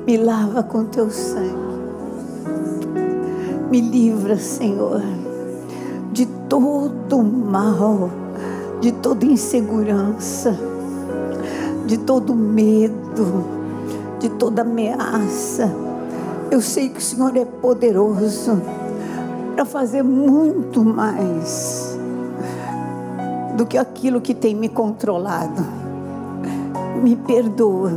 Me 0.04 0.16
lava 0.16 0.64
com 0.64 0.86
teu 0.86 1.08
sangue. 1.08 1.70
Me 3.70 3.80
livra, 3.80 4.36
Senhor, 4.36 5.00
todo 6.50 7.22
mal, 7.22 8.10
de 8.80 8.90
toda 8.90 9.24
insegurança, 9.24 10.58
de 11.86 11.96
todo 11.96 12.34
medo, 12.34 13.44
de 14.18 14.28
toda 14.30 14.62
ameaça. 14.62 15.72
Eu 16.50 16.60
sei 16.60 16.88
que 16.88 16.98
o 16.98 17.02
Senhor 17.02 17.36
é 17.36 17.44
poderoso 17.44 18.60
para 19.54 19.64
fazer 19.64 20.02
muito 20.02 20.84
mais 20.84 21.96
do 23.56 23.64
que 23.64 23.78
aquilo 23.78 24.20
que 24.20 24.34
tem 24.34 24.54
me 24.54 24.68
controlado. 24.68 25.64
Me 27.00 27.14
perdoa 27.14 27.92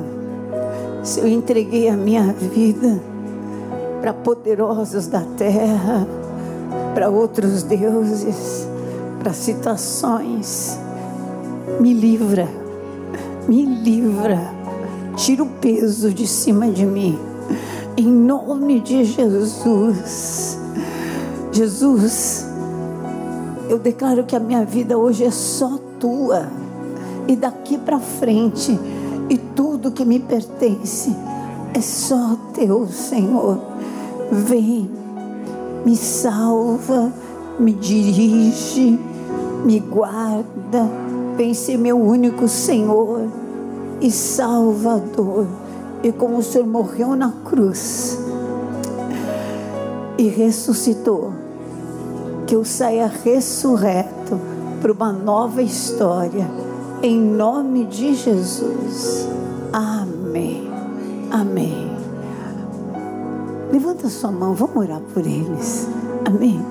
se 1.01 1.19
eu 1.19 1.27
entreguei 1.27 1.89
a 1.89 1.97
minha 1.97 2.31
vida 2.33 3.01
para 3.99 4.13
poderosos 4.13 5.07
da 5.07 5.21
terra, 5.21 6.05
para 6.93 7.09
outros 7.09 7.63
deuses, 7.63 8.67
para 9.19 9.33
situações. 9.33 10.77
Me 11.79 11.93
livra, 11.93 12.47
me 13.47 13.65
livra, 13.65 14.39
tira 15.15 15.43
o 15.43 15.47
peso 15.47 16.13
de 16.13 16.27
cima 16.27 16.69
de 16.69 16.85
mim, 16.85 17.17
em 17.97 18.07
nome 18.07 18.79
de 18.79 19.03
Jesus. 19.03 20.57
Jesus, 21.51 22.45
eu 23.69 23.79
declaro 23.79 24.23
que 24.23 24.35
a 24.35 24.39
minha 24.39 24.65
vida 24.65 24.97
hoje 24.97 25.23
é 25.23 25.31
só 25.31 25.79
tua, 25.99 26.47
e 27.27 27.35
daqui 27.35 27.77
para 27.77 27.99
frente, 27.99 28.77
e 29.29 29.37
tudo 29.37 29.91
que 29.91 30.03
me 30.03 30.19
pertence 30.19 31.15
é 31.73 31.81
só 31.81 32.37
teu, 32.53 32.87
Senhor. 32.87 33.59
Vem, 34.31 34.89
me 35.85 35.95
salva, 35.95 37.11
me 37.59 37.73
dirige, 37.73 38.99
me 39.65 39.79
guarda. 39.79 40.89
Vem 41.35 41.53
ser 41.53 41.77
meu 41.77 41.99
único 41.99 42.47
Senhor 42.47 43.27
e 43.99 44.11
Salvador. 44.11 45.47
E 46.03 46.11
como 46.11 46.37
o 46.37 46.43
Senhor 46.43 46.67
morreu 46.67 47.15
na 47.15 47.31
cruz 47.45 48.19
e 50.17 50.27
ressuscitou, 50.27 51.33
que 52.45 52.55
eu 52.55 52.63
saia 52.63 53.07
ressurreto 53.07 54.39
para 54.81 54.91
uma 54.91 55.11
nova 55.11 55.61
história. 55.61 56.47
Em 57.01 57.19
nome 57.19 57.85
de 57.85 58.13
Jesus. 58.13 59.27
Amém. 59.71 60.69
Amém. 61.31 61.82
Levanta 63.73 64.07
sua 64.07 64.29
mão, 64.29 64.53
vamos 64.53 64.77
orar 64.77 64.99
por 64.99 65.25
eles. 65.25 65.87
Amém. 66.25 66.63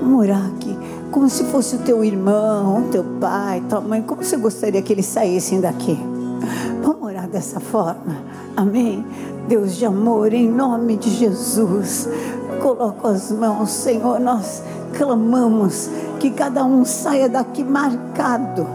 Vamos 0.00 0.20
orar 0.20 0.46
aqui, 0.46 0.74
como 1.10 1.28
se 1.28 1.44
fosse 1.44 1.76
o 1.76 1.80
teu 1.80 2.02
irmão, 2.02 2.88
teu 2.90 3.04
pai, 3.20 3.62
tua 3.68 3.82
mãe. 3.82 4.00
Como 4.00 4.24
você 4.24 4.38
gostaria 4.38 4.80
que 4.80 4.90
eles 4.90 5.04
saíssem 5.04 5.60
daqui? 5.60 6.00
Vamos 6.82 7.02
orar 7.02 7.28
dessa 7.28 7.60
forma. 7.60 8.16
Amém. 8.56 9.04
Deus 9.48 9.76
de 9.76 9.84
amor, 9.84 10.32
em 10.32 10.48
nome 10.48 10.96
de 10.96 11.10
Jesus, 11.10 12.08
coloco 12.62 13.06
as 13.06 13.30
mãos, 13.30 13.70
Senhor. 13.70 14.18
Nós 14.18 14.62
clamamos 14.96 15.90
que 16.18 16.30
cada 16.30 16.64
um 16.64 16.86
saia 16.86 17.28
daqui 17.28 17.62
marcado. 17.62 18.66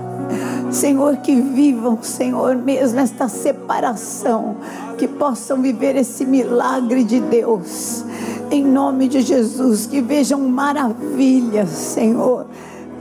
Senhor, 0.69 1.17
que 1.17 1.35
vivam, 1.35 1.97
Senhor, 2.03 2.55
mesmo 2.55 2.99
esta 2.99 3.27
separação, 3.27 4.55
que 5.01 5.07
possam 5.07 5.59
viver 5.63 5.95
esse 5.95 6.23
milagre 6.23 7.03
de 7.03 7.19
Deus. 7.19 8.05
Em 8.51 8.63
nome 8.63 9.07
de 9.07 9.21
Jesus, 9.21 9.87
que 9.87 9.99
vejam 9.99 10.39
maravilhas, 10.41 11.69
Senhor 11.69 12.45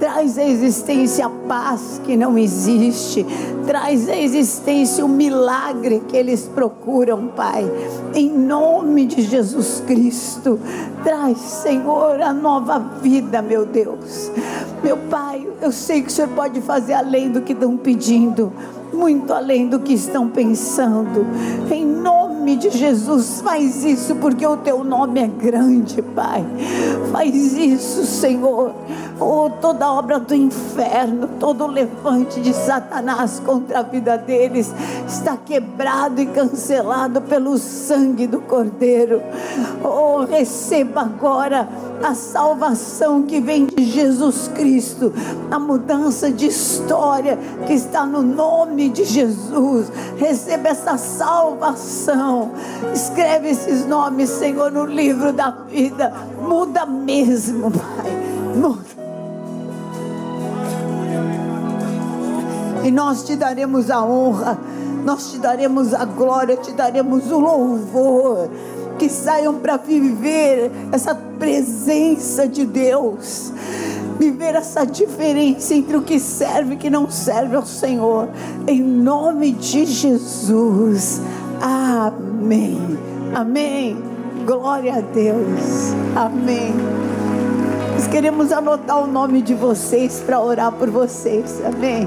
Traz 0.01 0.38
à 0.38 0.44
existência 0.44 1.26
a 1.26 1.30
paz 1.46 2.01
que 2.03 2.16
não 2.16 2.38
existe. 2.38 3.24
Traz 3.66 4.09
à 4.09 4.16
existência 4.16 5.05
o 5.05 5.09
milagre 5.09 6.01
que 6.09 6.16
eles 6.16 6.51
procuram, 6.55 7.26
Pai. 7.26 7.70
Em 8.14 8.30
nome 8.30 9.05
de 9.05 9.20
Jesus 9.20 9.82
Cristo. 9.86 10.59
Traz, 11.05 11.36
Senhor, 11.36 12.18
a 12.22 12.32
nova 12.32 12.78
vida, 12.78 13.42
meu 13.42 13.66
Deus. 13.66 14.32
Meu 14.82 14.96
Pai, 14.96 15.46
eu 15.61 15.70
sei 15.70 16.01
que 16.01 16.09
o 16.09 16.11
Senhor 16.11 16.30
pode 16.30 16.62
fazer 16.62 16.94
além 16.94 17.30
do 17.30 17.42
que 17.42 17.53
estão 17.53 17.76
pedindo 17.76 18.51
muito 18.93 19.32
além 19.32 19.68
do 19.68 19.80
que 19.80 19.93
estão 19.93 20.28
pensando. 20.28 21.26
Em 21.70 21.84
nome 21.84 22.57
de 22.57 22.70
Jesus, 22.70 23.41
faz 23.41 23.84
isso, 23.84 24.16
porque 24.16 24.47
o 24.47 24.57
teu 24.57 24.82
nome 24.82 25.20
é 25.20 25.26
grande, 25.26 26.03
Pai. 26.03 26.45
Faz 27.12 27.57
isso, 27.57 28.05
Senhor. 28.05 28.72
Oh, 29.20 29.51
toda 29.61 29.93
obra 29.93 30.18
do 30.18 30.34
inferno, 30.34 31.28
todo 31.38 31.66
levante 31.66 32.41
de 32.41 32.55
Satanás 32.55 33.41
contra 33.45 33.80
a 33.80 33.82
vida 33.82 34.16
deles 34.16 34.72
está 35.07 35.36
quebrado 35.36 36.22
e 36.22 36.26
cancelado 36.26 37.20
pelo 37.20 37.59
sangue 37.59 38.26
do 38.26 38.41
Cordeiro. 38.41 39.20
Oh, 39.84 40.24
receba 40.24 41.03
agora 41.03 41.68
a 42.03 42.14
salvação 42.14 43.22
que 43.22 43.40
vem 43.40 43.66
de 43.66 43.84
Jesus 43.84 44.48
Cristo, 44.55 45.12
a 45.51 45.59
mudança 45.59 46.30
de 46.30 46.46
história 46.46 47.38
que 47.66 47.74
está 47.74 48.07
no 48.07 48.22
nome 48.22 48.88
de 48.88 49.05
Jesus. 49.05 49.90
Receba 50.16 50.68
essa 50.68 50.96
salvação. 50.96 52.53
Escreve 52.92 53.51
esses 53.51 53.86
nomes, 53.86 54.30
Senhor, 54.30 54.70
no 54.70 54.86
livro 54.86 55.32
da 55.32 55.51
vida. 55.51 56.12
Muda 56.40 56.86
mesmo, 56.86 57.70
Pai. 57.70 58.11
Muda. 58.57 58.90
E 62.82 62.90
nós 62.90 63.24
te 63.24 63.36
daremos 63.36 63.90
a 63.90 64.03
honra, 64.03 64.59
nós 65.05 65.30
te 65.30 65.38
daremos 65.38 65.92
a 65.92 66.07
glória, 66.07 66.57
te 66.57 66.72
daremos 66.72 67.30
o 67.30 67.38
louvor 67.38 68.48
que 69.01 69.09
saiam 69.09 69.55
para 69.55 69.78
viver 69.78 70.70
essa 70.92 71.14
presença 71.14 72.46
de 72.46 72.66
Deus, 72.66 73.51
viver 74.18 74.55
essa 74.55 74.84
diferença 74.84 75.74
entre 75.74 75.96
o 75.96 76.03
que 76.03 76.20
serve 76.20 76.74
e 76.74 76.76
o 76.76 76.78
que 76.78 76.90
não 76.90 77.11
serve 77.11 77.57
ao 77.57 77.64
Senhor, 77.64 78.28
em 78.66 78.82
nome 78.82 79.53
de 79.53 79.86
Jesus. 79.86 81.18
Amém. 81.62 82.78
Amém. 83.34 83.96
Glória 84.44 84.96
a 84.96 85.01
Deus. 85.01 85.94
Amém. 86.14 86.74
Nós 87.94 88.07
queremos 88.07 88.53
anotar 88.53 89.03
o 89.03 89.07
nome 89.07 89.40
de 89.40 89.55
vocês 89.55 90.22
para 90.26 90.42
orar 90.42 90.72
por 90.72 90.90
vocês. 90.90 91.59
Amém. 91.64 92.07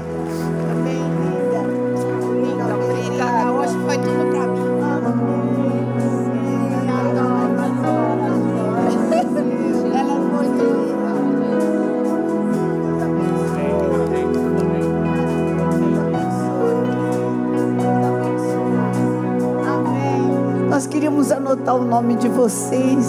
Anotar 21.54 21.76
o 21.76 21.84
nome 21.84 22.16
de 22.16 22.28
vocês. 22.28 23.06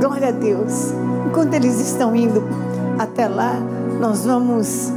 Glória 0.00 0.28
a 0.28 0.32
Deus. 0.32 0.92
Enquanto 1.26 1.54
eles 1.54 1.78
estão 1.80 2.16
indo 2.16 2.42
até 2.98 3.28
lá, 3.28 3.54
nós 4.00 4.24
vamos 4.24 4.90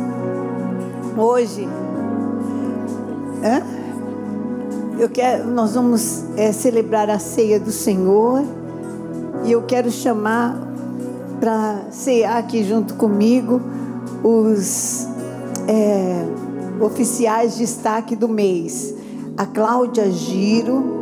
hoje. 1.18 1.68
Hã? 3.44 3.62
Eu 4.98 5.10
quero, 5.10 5.48
nós 5.48 5.74
vamos 5.74 6.24
é, 6.38 6.52
celebrar 6.52 7.10
a 7.10 7.20
ceia 7.20 7.60
do 7.60 7.72
Senhor 7.72 8.44
e 9.44 9.52
eu 9.52 9.64
quero 9.64 9.90
chamar 9.92 10.56
para 11.40 11.82
cear 11.90 12.38
aqui 12.38 12.64
junto 12.64 12.94
comigo 12.94 13.60
os 14.24 15.08
é, 15.68 16.26
oficiais 16.80 17.54
de 17.54 17.60
destaque 17.60 18.16
do 18.16 18.28
mês. 18.28 18.94
A 19.38 19.46
Cláudia 19.46 20.12
Giro, 20.12 21.02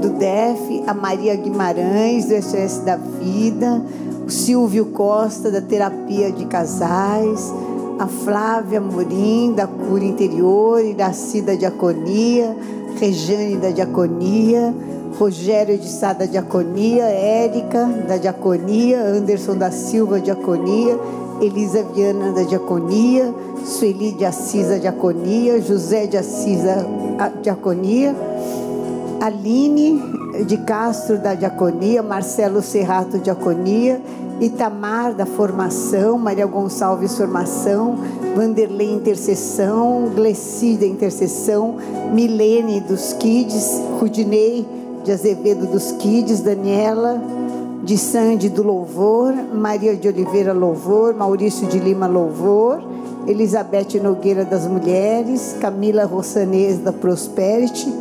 do 0.00 0.10
DEF, 0.10 0.82
a 0.86 0.94
Maria 0.94 1.36
Guimarães, 1.36 2.26
do 2.26 2.34
SOS 2.42 2.78
da 2.78 2.96
Vida, 2.96 3.84
o 4.26 4.30
Silvio 4.30 4.86
Costa, 4.86 5.50
da 5.50 5.60
Terapia 5.60 6.32
de 6.32 6.44
Casais, 6.46 7.52
a 7.98 8.06
Flávia 8.06 8.80
Morim, 8.80 9.52
da 9.52 9.66
Cura 9.66 10.04
Interior, 10.04 10.84
Iraci 10.84 11.40
da 11.40 11.54
Diaconia, 11.54 12.56
Rejane 12.98 13.56
da 13.56 13.70
Diaconia, 13.70 14.74
Rogério 15.18 15.78
de 15.78 15.88
Sá 15.88 16.12
da 16.12 16.24
Diaconia, 16.24 17.04
Érica 17.04 17.86
da 18.08 18.16
Diaconia, 18.16 19.00
Anderson 19.00 19.56
da 19.56 19.70
Silva 19.70 20.20
Diaconia, 20.20 20.98
Elisa 21.42 21.82
Viana 21.82 22.30
da 22.30 22.44
Diaconia, 22.44 23.34
Sueli 23.64 24.12
de 24.12 24.24
Assis 24.24 24.68
da 24.68 24.78
Diaconia, 24.78 25.60
José 25.60 26.06
de 26.06 26.16
Assis 26.16 26.62
da 26.62 27.28
Diaconia, 27.42 28.14
Aline 29.20 30.00
de 30.46 30.56
Castro 30.58 31.18
da 31.18 31.34
Diaconia, 31.34 32.00
Marcelo 32.00 32.62
Serrato 32.62 33.18
Diaconia, 33.18 34.00
Itamar 34.40 35.14
da 35.14 35.26
Formação, 35.26 36.16
Maria 36.16 36.46
Gonçalves 36.46 37.16
Formação, 37.16 37.98
Vanderlei 38.36 38.92
Intercessão, 38.92 40.12
Gleci 40.14 40.76
da 40.76 40.86
Intercessão, 40.86 41.76
Milene 42.12 42.80
dos 42.80 43.14
Kids, 43.14 43.80
Rudinei 43.98 44.64
de 45.02 45.10
Azevedo 45.10 45.66
dos 45.66 45.90
Kids, 45.92 46.40
Daniela 46.40 47.20
de 47.82 47.98
Sandy 47.98 48.48
do 48.48 48.62
Louvor, 48.62 49.34
Maria 49.52 49.96
de 49.96 50.06
Oliveira 50.06 50.52
Louvor, 50.52 51.14
Maurício 51.14 51.66
de 51.66 51.78
Lima 51.78 52.06
Louvor, 52.06 52.80
Elizabeth 53.26 54.00
Nogueira 54.00 54.44
das 54.44 54.66
Mulheres, 54.66 55.56
Camila 55.60 56.04
Rossanês 56.04 56.78
da 56.78 56.92
Prosperity, 56.92 57.92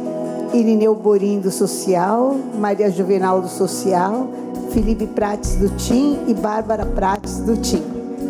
Irineu 0.53 0.93
Borim 0.93 1.39
do 1.39 1.49
Social, 1.49 2.37
Maria 2.59 2.91
Juvenal 2.91 3.41
do 3.41 3.47
Social, 3.47 4.27
Felipe 4.71 5.07
Prates 5.07 5.55
do 5.55 5.69
TIM 5.69 6.19
e 6.27 6.33
Bárbara 6.33 6.85
Prates 6.85 7.39
do 7.39 7.57
TIM. 7.57 7.83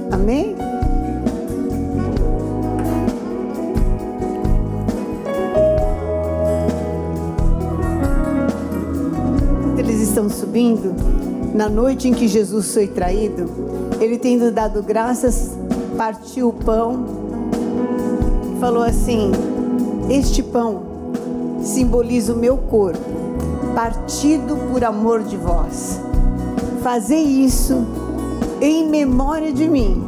Amém? 0.09 0.55
Eles 9.77 10.01
estão 10.01 10.29
subindo 10.29 11.30
na 11.53 11.67
noite 11.67 12.07
em 12.07 12.13
que 12.13 12.27
Jesus 12.27 12.73
foi 12.73 12.87
traído, 12.87 13.49
ele 13.99 14.17
tendo 14.17 14.51
dado 14.51 14.81
graças, 14.81 15.51
partiu 15.97 16.49
o 16.49 16.53
pão 16.53 17.05
e 18.55 18.59
falou 18.59 18.83
assim: 18.83 19.31
Este 20.09 20.41
pão 20.41 20.83
simboliza 21.61 22.33
o 22.33 22.37
meu 22.37 22.57
corpo, 22.57 22.99
partido 23.75 24.57
por 24.71 24.83
amor 24.83 25.23
de 25.23 25.37
vós. 25.37 25.99
Fazei 26.81 27.23
isso 27.23 27.85
em 28.61 28.87
memória 28.87 29.51
de 29.51 29.67
mim, 29.67 30.03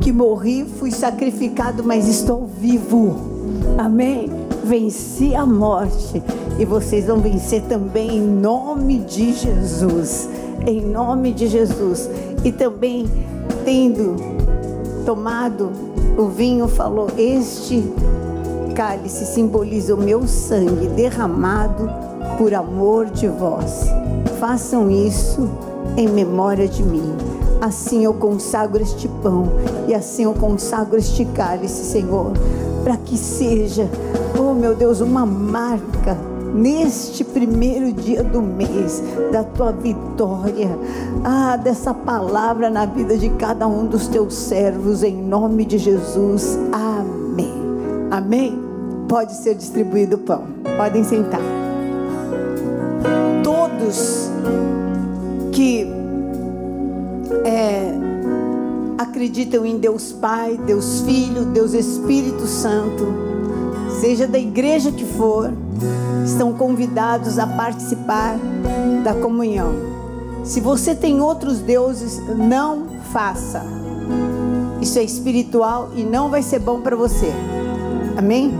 que 0.00 0.12
morri, 0.12 0.64
fui 0.64 0.90
sacrificado, 0.90 1.84
mas 1.84 2.08
estou 2.08 2.46
vivo. 2.46 3.16
Amém. 3.78 4.30
venci 4.62 5.34
a 5.34 5.44
morte 5.44 6.22
e 6.58 6.64
vocês 6.64 7.06
vão 7.06 7.18
vencer 7.18 7.62
também 7.62 8.18
em 8.18 8.20
nome 8.20 8.98
de 8.98 9.32
Jesus. 9.32 10.28
Em 10.66 10.80
nome 10.80 11.32
de 11.32 11.46
Jesus. 11.46 12.08
E 12.44 12.52
também 12.52 13.06
tendo 13.64 14.16
tomado 15.04 15.70
o 16.16 16.26
vinho, 16.26 16.68
falou: 16.68 17.08
Este 17.16 17.82
cálice 18.74 19.26
simboliza 19.26 19.94
o 19.94 19.98
meu 19.98 20.26
sangue 20.26 20.88
derramado 20.88 21.90
por 22.38 22.54
amor 22.54 23.06
de 23.06 23.28
vós. 23.28 23.86
Façam 24.38 24.90
isso 24.90 25.48
em 25.96 26.08
memória 26.08 26.68
de 26.68 26.82
mim. 26.82 27.14
Assim 27.60 28.04
eu 28.04 28.14
consagro 28.14 28.82
este 28.82 29.06
pão 29.22 29.48
e 29.86 29.94
assim 29.94 30.24
eu 30.24 30.32
consagro 30.32 30.96
este 30.96 31.26
cálice, 31.26 31.84
Senhor, 31.84 32.32
para 32.82 32.96
que 32.96 33.18
seja, 33.18 33.86
oh 34.38 34.54
meu 34.54 34.74
Deus, 34.74 35.00
uma 35.00 35.26
marca 35.26 36.16
neste 36.54 37.24
primeiro 37.24 37.92
dia 37.92 38.22
do 38.22 38.42
mês 38.42 39.02
da 39.32 39.44
tua 39.44 39.72
vitória. 39.72 40.68
Ah, 41.24 41.56
dessa 41.56 41.94
palavra 41.94 42.70
na 42.70 42.86
vida 42.86 43.16
de 43.16 43.30
cada 43.30 43.66
um 43.66 43.86
dos 43.86 44.08
teus 44.08 44.34
servos, 44.34 45.02
em 45.02 45.16
nome 45.16 45.64
de 45.64 45.78
Jesus. 45.78 46.58
Amém. 46.72 47.54
Amém. 48.10 48.58
Pode 49.08 49.34
ser 49.34 49.54
distribuído 49.54 50.16
o 50.16 50.18
pão. 50.20 50.44
Podem 50.76 51.04
sentar. 51.04 51.40
Todos 53.42 54.30
que 55.52 55.86
é, 57.44 57.92
acreditam 58.98 59.66
em 59.66 59.78
Deus 59.78 60.12
Pai, 60.12 60.58
Deus 60.66 61.00
Filho, 61.02 61.44
Deus 61.46 61.74
Espírito 61.74 62.46
Santo, 62.46 63.06
seja 64.00 64.26
da 64.26 64.38
igreja 64.38 64.92
que 64.92 65.04
for, 65.04 65.52
estão 66.24 66.52
convidados 66.52 67.38
a 67.38 67.46
participar 67.46 68.36
da 69.02 69.14
comunhão. 69.14 69.72
Se 70.44 70.60
você 70.60 70.94
tem 70.94 71.20
outros 71.20 71.58
deuses, 71.58 72.20
não 72.36 72.86
faça. 73.12 73.62
Isso 74.80 74.98
é 74.98 75.02
espiritual 75.02 75.90
e 75.94 76.02
não 76.02 76.30
vai 76.30 76.42
ser 76.42 76.58
bom 76.58 76.80
para 76.80 76.96
você. 76.96 77.32
Amém? 78.16 78.52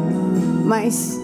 Mas 0.65 1.19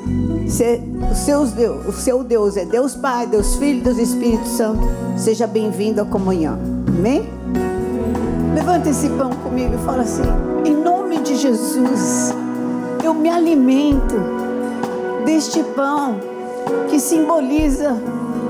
se 0.48 0.80
os 1.10 1.18
seus 1.18 1.52
Deus, 1.52 1.86
o 1.86 1.92
seu 1.92 2.24
Deus 2.24 2.56
é 2.56 2.64
Deus 2.64 2.94
Pai, 2.94 3.26
Deus 3.26 3.56
Filho, 3.56 3.82
Deus 3.82 3.98
Espírito 3.98 4.48
Santo, 4.48 4.82
seja 5.16 5.46
bem-vindo 5.46 6.00
à 6.00 6.04
comunhão. 6.04 6.58
Amém? 6.88 7.28
Levanta 8.54 8.88
esse 8.88 9.08
pão 9.10 9.30
comigo 9.30 9.74
e 9.74 9.84
fala 9.84 10.02
assim: 10.02 10.22
em 10.64 10.74
nome 10.74 11.18
de 11.18 11.36
Jesus, 11.36 12.34
eu 13.04 13.12
me 13.12 13.28
alimento 13.28 14.14
deste 15.26 15.60
pão 15.62 16.20
que 16.88 17.00
simboliza 17.00 18.00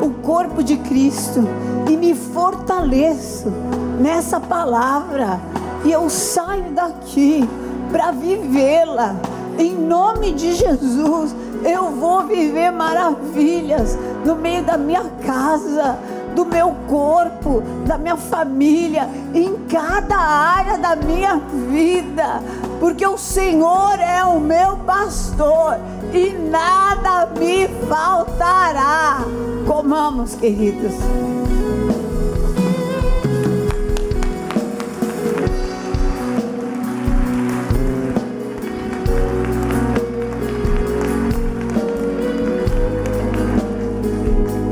o 0.01 0.11
corpo 0.23 0.63
de 0.63 0.77
Cristo 0.77 1.43
e 1.89 1.97
me 1.97 2.15
fortaleço 2.15 3.51
nessa 3.99 4.39
palavra 4.39 5.41
e 5.87 5.91
eu 5.91 6.11
saio 6.11 6.73
daqui 6.73 7.49
para 7.91 8.11
vivê-la. 8.13 9.17
Em 9.59 9.75
nome 9.75 10.33
de 10.33 10.53
Jesus, 10.53 11.35
eu 11.65 11.93
vou 11.93 12.25
viver 12.27 12.71
maravilhas 12.71 13.99
no 14.23 14.37
meio 14.37 14.63
da 14.63 14.77
minha 14.77 15.05
casa, 15.25 15.99
do 16.35 16.45
meu 16.45 16.75
corpo, 16.87 17.63
da 17.87 17.97
minha 17.97 18.17
família, 18.17 19.09
em 19.33 19.57
cada 19.67 20.19
área 20.19 20.77
da 20.77 20.95
minha 20.95 21.41
vida, 21.71 22.43
porque 22.79 23.07
o 23.07 23.17
Senhor 23.17 23.99
é 24.01 24.25
o 24.25 24.39
meu 24.41 24.77
pastor 24.79 25.79
e 26.13 26.31
nada 26.31 27.27
me 27.39 27.69
faltará. 27.89 29.25
Comamos, 29.67 30.35
queridos. 30.35 30.93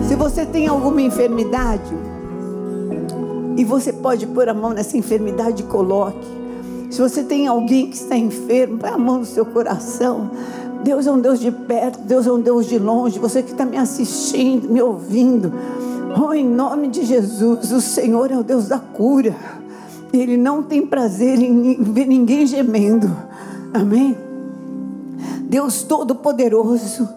Se 0.07 0.15
você 0.15 0.47
tem 0.47 0.69
alguma 0.69 1.03
enfermidade, 1.03 1.93
e 3.57 3.65
você 3.65 3.93
pode 3.93 4.27
pôr 4.27 4.49
a 4.49 4.55
mão 4.55 4.73
nessa 4.73 4.97
enfermidade 4.97 5.63
coloque. 5.65 6.44
Se 6.95 7.03
você 7.03 7.25
tem 7.25 7.49
alguém 7.49 7.89
que 7.91 7.97
está 7.97 8.17
enfermo, 8.17 8.79
põe 8.79 8.91
a 8.91 8.97
mão 8.97 9.19
no 9.19 9.27
seu 9.27 9.45
coração. 9.45 10.31
Deus 10.85 11.09
é 11.09 11.11
um 11.11 11.19
Deus 11.19 11.41
de 11.41 11.51
perto, 11.51 11.99
Deus 11.99 12.25
é 12.25 12.31
um 12.31 12.41
Deus 12.41 12.67
de 12.67 12.79
longe. 12.79 13.19
Você 13.19 13.43
que 13.43 13.51
está 13.51 13.65
me 13.65 13.77
assistindo, 13.77 14.69
me 14.69 14.81
ouvindo. 14.81 15.53
Oh, 16.17 16.33
em 16.33 16.47
nome 16.47 16.87
de 16.87 17.05
Jesus, 17.05 17.73
o 17.73 17.81
Senhor 17.81 18.31
é 18.31 18.39
o 18.39 18.45
Deus 18.45 18.69
da 18.69 18.79
cura. 18.79 19.35
Ele 20.13 20.37
não 20.37 20.63
tem 20.63 20.87
prazer 20.87 21.37
em 21.41 21.83
ver 21.83 22.07
ninguém 22.07 22.47
gemendo. 22.47 23.11
Amém? 23.73 24.17
Deus 25.49 25.83
Todo-Poderoso, 25.83 27.09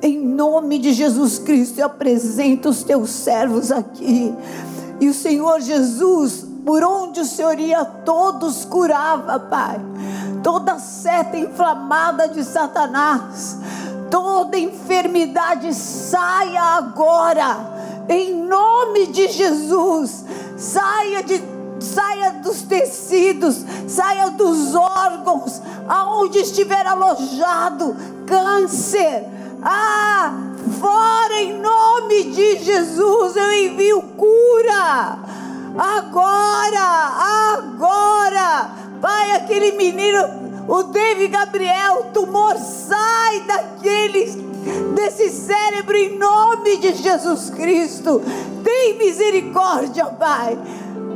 em 0.00 0.18
nome 0.26 0.78
de 0.78 0.94
Jesus 0.94 1.38
Cristo, 1.38 1.78
eu 1.80 1.84
apresento 1.84 2.70
os 2.70 2.82
teus 2.82 3.10
servos 3.10 3.70
aqui. 3.70 4.32
E 4.98 5.06
o 5.06 5.12
Senhor 5.12 5.60
Jesus, 5.60 6.47
por 6.68 6.84
onde 6.84 7.20
o 7.20 7.24
Senhor 7.24 7.58
ia, 7.58 7.82
todos 7.82 8.66
curava, 8.66 9.40
Pai 9.40 9.80
toda 10.42 10.78
seta 10.78 11.38
inflamada 11.38 12.28
de 12.28 12.44
Satanás, 12.44 13.56
toda 14.10 14.58
enfermidade 14.58 15.72
saia 15.72 16.60
agora, 16.76 18.04
em 18.06 18.34
nome 18.44 19.06
de 19.06 19.28
Jesus, 19.28 20.26
saia 20.58 21.22
de 21.22 21.42
saia 21.80 22.32
dos 22.32 22.60
tecidos, 22.60 23.64
saia 23.88 24.28
dos 24.32 24.74
órgãos, 24.74 25.62
aonde 25.88 26.38
estiver 26.38 26.86
alojado 26.86 27.96
câncer. 28.26 29.24
Ah, 29.62 30.34
fora 30.78 31.40
em 31.40 31.58
nome 31.62 32.24
de 32.24 32.58
Jesus, 32.58 33.36
eu 33.36 33.52
envio 33.52 34.02
cura. 34.18 35.18
Agora, 35.78 37.54
agora, 37.54 38.70
Pai, 39.00 39.36
aquele 39.36 39.72
menino, 39.72 40.18
o 40.66 40.82
David 40.82 41.28
Gabriel, 41.28 42.10
tumor 42.12 42.56
sai 42.56 43.40
daquele, 43.42 44.26
desse 44.96 45.30
cérebro 45.30 45.96
em 45.96 46.18
nome 46.18 46.78
de 46.78 46.94
Jesus 46.94 47.50
Cristo. 47.50 48.20
Tem 48.64 48.98
misericórdia, 48.98 50.06
Pai. 50.06 50.58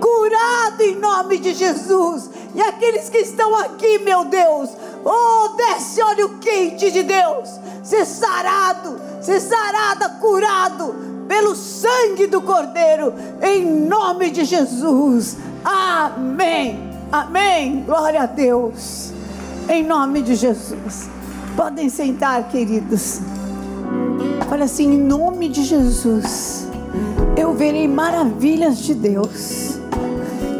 Curado 0.00 0.80
em 0.80 0.94
nome 0.94 1.38
de 1.38 1.54
Jesus. 1.54 2.30
E 2.54 2.60
aqueles 2.60 3.08
que 3.08 3.18
estão 3.18 3.56
aqui, 3.56 3.98
meu 3.98 4.26
Deus, 4.26 4.70
oh, 5.04 5.56
desce 5.56 6.00
óleo 6.02 6.38
quente 6.40 6.88
de 6.92 7.02
Deus. 7.02 7.48
Ser 7.82 8.06
sarado, 8.06 9.00
ser 9.22 9.40
sarada, 9.40 10.08
curado 10.20 10.94
pelo 11.28 11.54
sangue 11.54 12.26
do 12.26 12.42
Cordeiro, 12.42 13.14
em 13.40 13.64
nome 13.64 14.30
de 14.30 14.44
Jesus. 14.44 15.36
Amém. 15.64 16.78
Amém. 17.10 17.84
Glória 17.84 18.22
a 18.22 18.26
Deus. 18.26 19.12
Em 19.68 19.82
nome 19.84 20.22
de 20.22 20.34
Jesus. 20.34 21.08
Podem 21.56 21.88
sentar, 21.88 22.48
queridos. 22.48 23.20
Olha 24.50 24.64
assim, 24.64 24.94
em 24.94 24.98
nome 24.98 25.48
de 25.48 25.62
Jesus, 25.62 26.66
eu 27.36 27.54
verei 27.54 27.88
maravilhas 27.88 28.78
de 28.78 28.94
Deus 28.94 29.78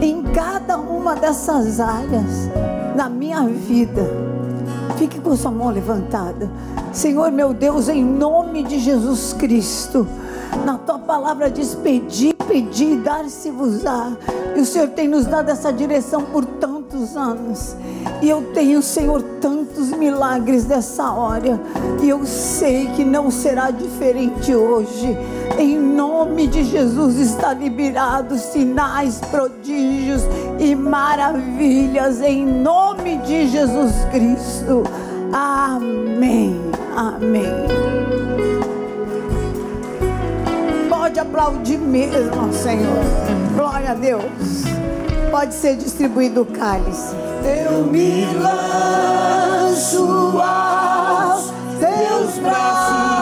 em 0.01 0.23
cada 0.23 0.79
uma 0.79 1.15
dessas 1.15 1.79
áreas 1.79 2.49
na 2.97 3.09
minha 3.09 3.47
vida. 3.47 4.32
Fique 5.03 5.19
com 5.19 5.37
sua 5.37 5.51
mão 5.51 5.69
levantada. 5.71 6.49
Senhor 6.93 7.33
meu 7.33 7.53
Deus, 7.53 7.89
em 7.89 8.05
nome 8.05 8.63
de 8.63 8.79
Jesus 8.79 9.33
Cristo, 9.33 10.07
na 10.65 10.79
tua 10.79 10.99
palavra 10.99 11.51
diz: 11.51 11.75
pedir, 11.75 12.35
pedir, 12.47 12.97
dar-se-vos-á. 13.01 14.13
E 14.55 14.61
o 14.61 14.67
Senhor 14.67 14.89
tem 14.89 15.09
nos 15.09 15.27
dado 15.27 15.51
essa 15.51 15.73
direção 15.73 16.23
por 16.23 16.45
tantos 16.45 17.17
anos. 17.17 17.75
E 18.21 18.29
eu 18.29 18.53
tenho, 18.53 18.83
Senhor, 18.83 19.23
tantos 19.41 19.91
milagres 19.91 20.65
dessa 20.65 21.11
hora. 21.11 21.61
E 22.03 22.09
eu 22.09 22.25
sei 22.27 22.87
que 22.95 23.05
não 23.05 23.31
será 23.31 23.71
diferente 23.71 24.55
hoje. 24.55 25.17
Em 25.59 25.79
nome 25.79 26.47
de 26.47 26.65
Jesus 26.65 27.17
está 27.17 27.53
liberado 27.55 28.37
sinais, 28.37 29.21
prodígios 29.31 30.23
e 30.59 30.75
maravilhas. 30.75 32.21
Em 32.21 32.47
nome 32.47 33.17
de 33.19 33.49
Jesus 33.49 33.93
Cristo. 34.11 34.83
Amém. 35.33 36.61
Amém 36.95 37.82
aplaudir 41.23 41.79
mesmo, 41.79 42.53
Senhor. 42.53 43.05
Glória 43.55 43.93
a 43.93 43.95
Deus. 43.95 44.23
Pode 45.31 45.55
ser 45.55 45.77
distribuído 45.77 46.43
o 46.43 46.45
cálice. 46.45 47.15
Eu 47.45 47.85
me 47.87 48.27
lanço 48.35 50.03
aos 50.39 51.53
teus 51.79 52.39
Deus, 52.39 53.22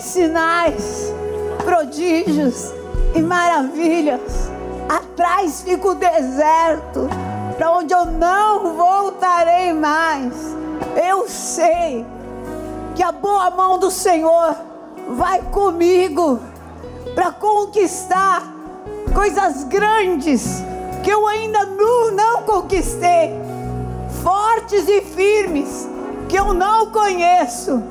sinais, 0.00 1.12
prodígios 1.64 2.72
e 3.14 3.22
maravilhas. 3.22 4.20
Atrás 4.88 5.62
fica 5.62 5.88
o 5.88 5.94
deserto, 5.94 7.08
para 7.56 7.72
onde 7.72 7.92
eu 7.92 8.06
não 8.06 8.74
voltarei 8.74 9.72
mais. 9.72 10.32
Eu 10.96 11.28
sei 11.28 12.06
que 12.94 13.02
a 13.02 13.12
boa 13.12 13.50
mão 13.50 13.78
do 13.78 13.90
Senhor 13.90 14.56
vai 15.10 15.40
comigo 15.42 16.40
para 17.14 17.32
conquistar 17.32 18.42
coisas 19.14 19.64
grandes 19.64 20.62
que 21.02 21.10
eu 21.10 21.26
ainda 21.26 21.64
não, 21.64 22.10
não 22.12 22.42
conquistei, 22.42 23.32
fortes 24.22 24.88
e 24.88 25.00
firmes 25.00 25.88
que 26.28 26.36
eu 26.36 26.52
não 26.52 26.90
conheço. 26.90 27.82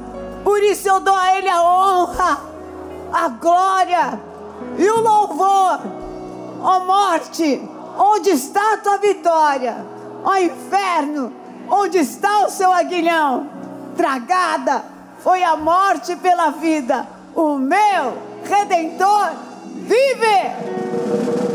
Por 0.47 0.63
isso 0.63 0.87
eu 0.87 1.01
dou 1.01 1.13
a 1.13 1.37
Ele 1.37 1.49
a 1.49 1.61
honra, 1.61 2.39
a 3.11 3.27
glória 3.27 4.17
e 4.77 4.89
o 4.89 5.01
louvor. 5.01 5.81
Ó 6.61 6.77
oh 6.77 6.85
morte, 6.85 7.61
onde 7.99 8.29
está 8.29 8.75
a 8.75 8.77
tua 8.77 8.97
vitória? 8.97 9.85
Ó 10.23 10.31
oh 10.31 10.37
inferno, 10.37 11.33
onde 11.69 11.97
está 11.97 12.45
o 12.45 12.49
seu 12.49 12.71
aguilhão? 12.71 13.49
Tragada 13.97 14.85
foi 15.19 15.43
a 15.43 15.57
morte 15.57 16.15
pela 16.15 16.51
vida. 16.51 17.05
O 17.35 17.57
meu 17.57 18.17
redentor 18.45 19.31
vive. 19.75 21.46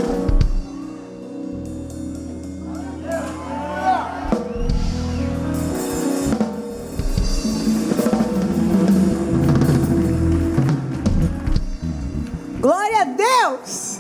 A 13.02 13.04
Deus! 13.04 13.98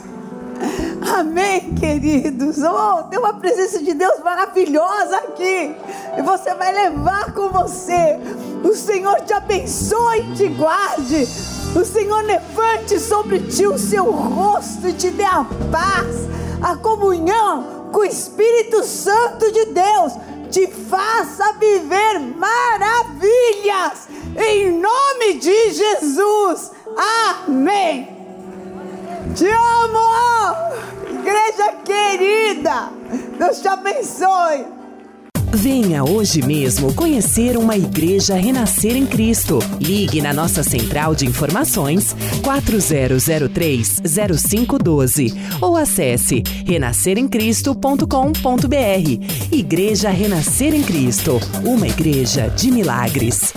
Amém, 1.18 1.74
queridos. 1.74 2.58
Oh, 2.58 3.02
tem 3.10 3.18
uma 3.18 3.34
presença 3.34 3.82
de 3.82 3.94
Deus 3.94 4.20
maravilhosa 4.20 5.16
aqui. 5.16 5.74
E 6.16 6.22
você 6.22 6.54
vai 6.54 6.72
levar 6.72 7.34
com 7.34 7.48
você. 7.48 8.16
O 8.62 8.72
Senhor 8.72 9.20
te 9.22 9.32
abençoe 9.32 10.20
e 10.20 10.34
te 10.36 10.46
guarde. 10.50 11.26
O 11.74 11.84
Senhor 11.84 12.22
levante 12.22 13.00
sobre 13.00 13.40
ti 13.40 13.66
o 13.66 13.76
seu 13.76 14.08
rosto 14.08 14.86
e 14.86 14.92
te 14.92 15.10
dê 15.10 15.24
a 15.24 15.44
paz, 15.72 16.28
a 16.62 16.76
comunhão 16.76 17.88
com 17.90 18.02
o 18.02 18.04
Espírito 18.04 18.84
Santo 18.84 19.50
de 19.50 19.64
Deus. 19.64 20.12
Te 20.48 20.68
faça 20.68 21.54
viver 21.54 22.20
maravilhas. 22.36 24.06
Em 24.36 24.70
nome 24.70 25.40
de 25.40 25.72
Jesus. 25.72 26.70
Amém. 26.96 28.11
Te 29.34 29.46
amo, 29.46 29.98
igreja 31.08 31.72
querida. 31.86 32.90
Deus 33.38 33.60
te 33.60 33.68
abençoe. 33.68 34.66
Venha 35.54 36.02
hoje 36.04 36.42
mesmo 36.42 36.94
conhecer 36.94 37.56
uma 37.56 37.74
igreja 37.76 38.34
renascer 38.34 38.94
em 38.94 39.06
Cristo. 39.06 39.58
Ligue 39.80 40.20
na 40.20 40.34
nossa 40.34 40.62
central 40.62 41.14
de 41.14 41.24
informações 41.26 42.14
4003-0512 42.42 45.34
ou 45.62 45.78
acesse 45.78 46.42
renasceremcristo.com.br. 46.66 49.50
Igreja 49.50 50.10
Renascer 50.10 50.74
em 50.74 50.82
Cristo, 50.82 51.40
uma 51.64 51.86
igreja 51.86 52.48
de 52.48 52.70
milagres. 52.70 53.54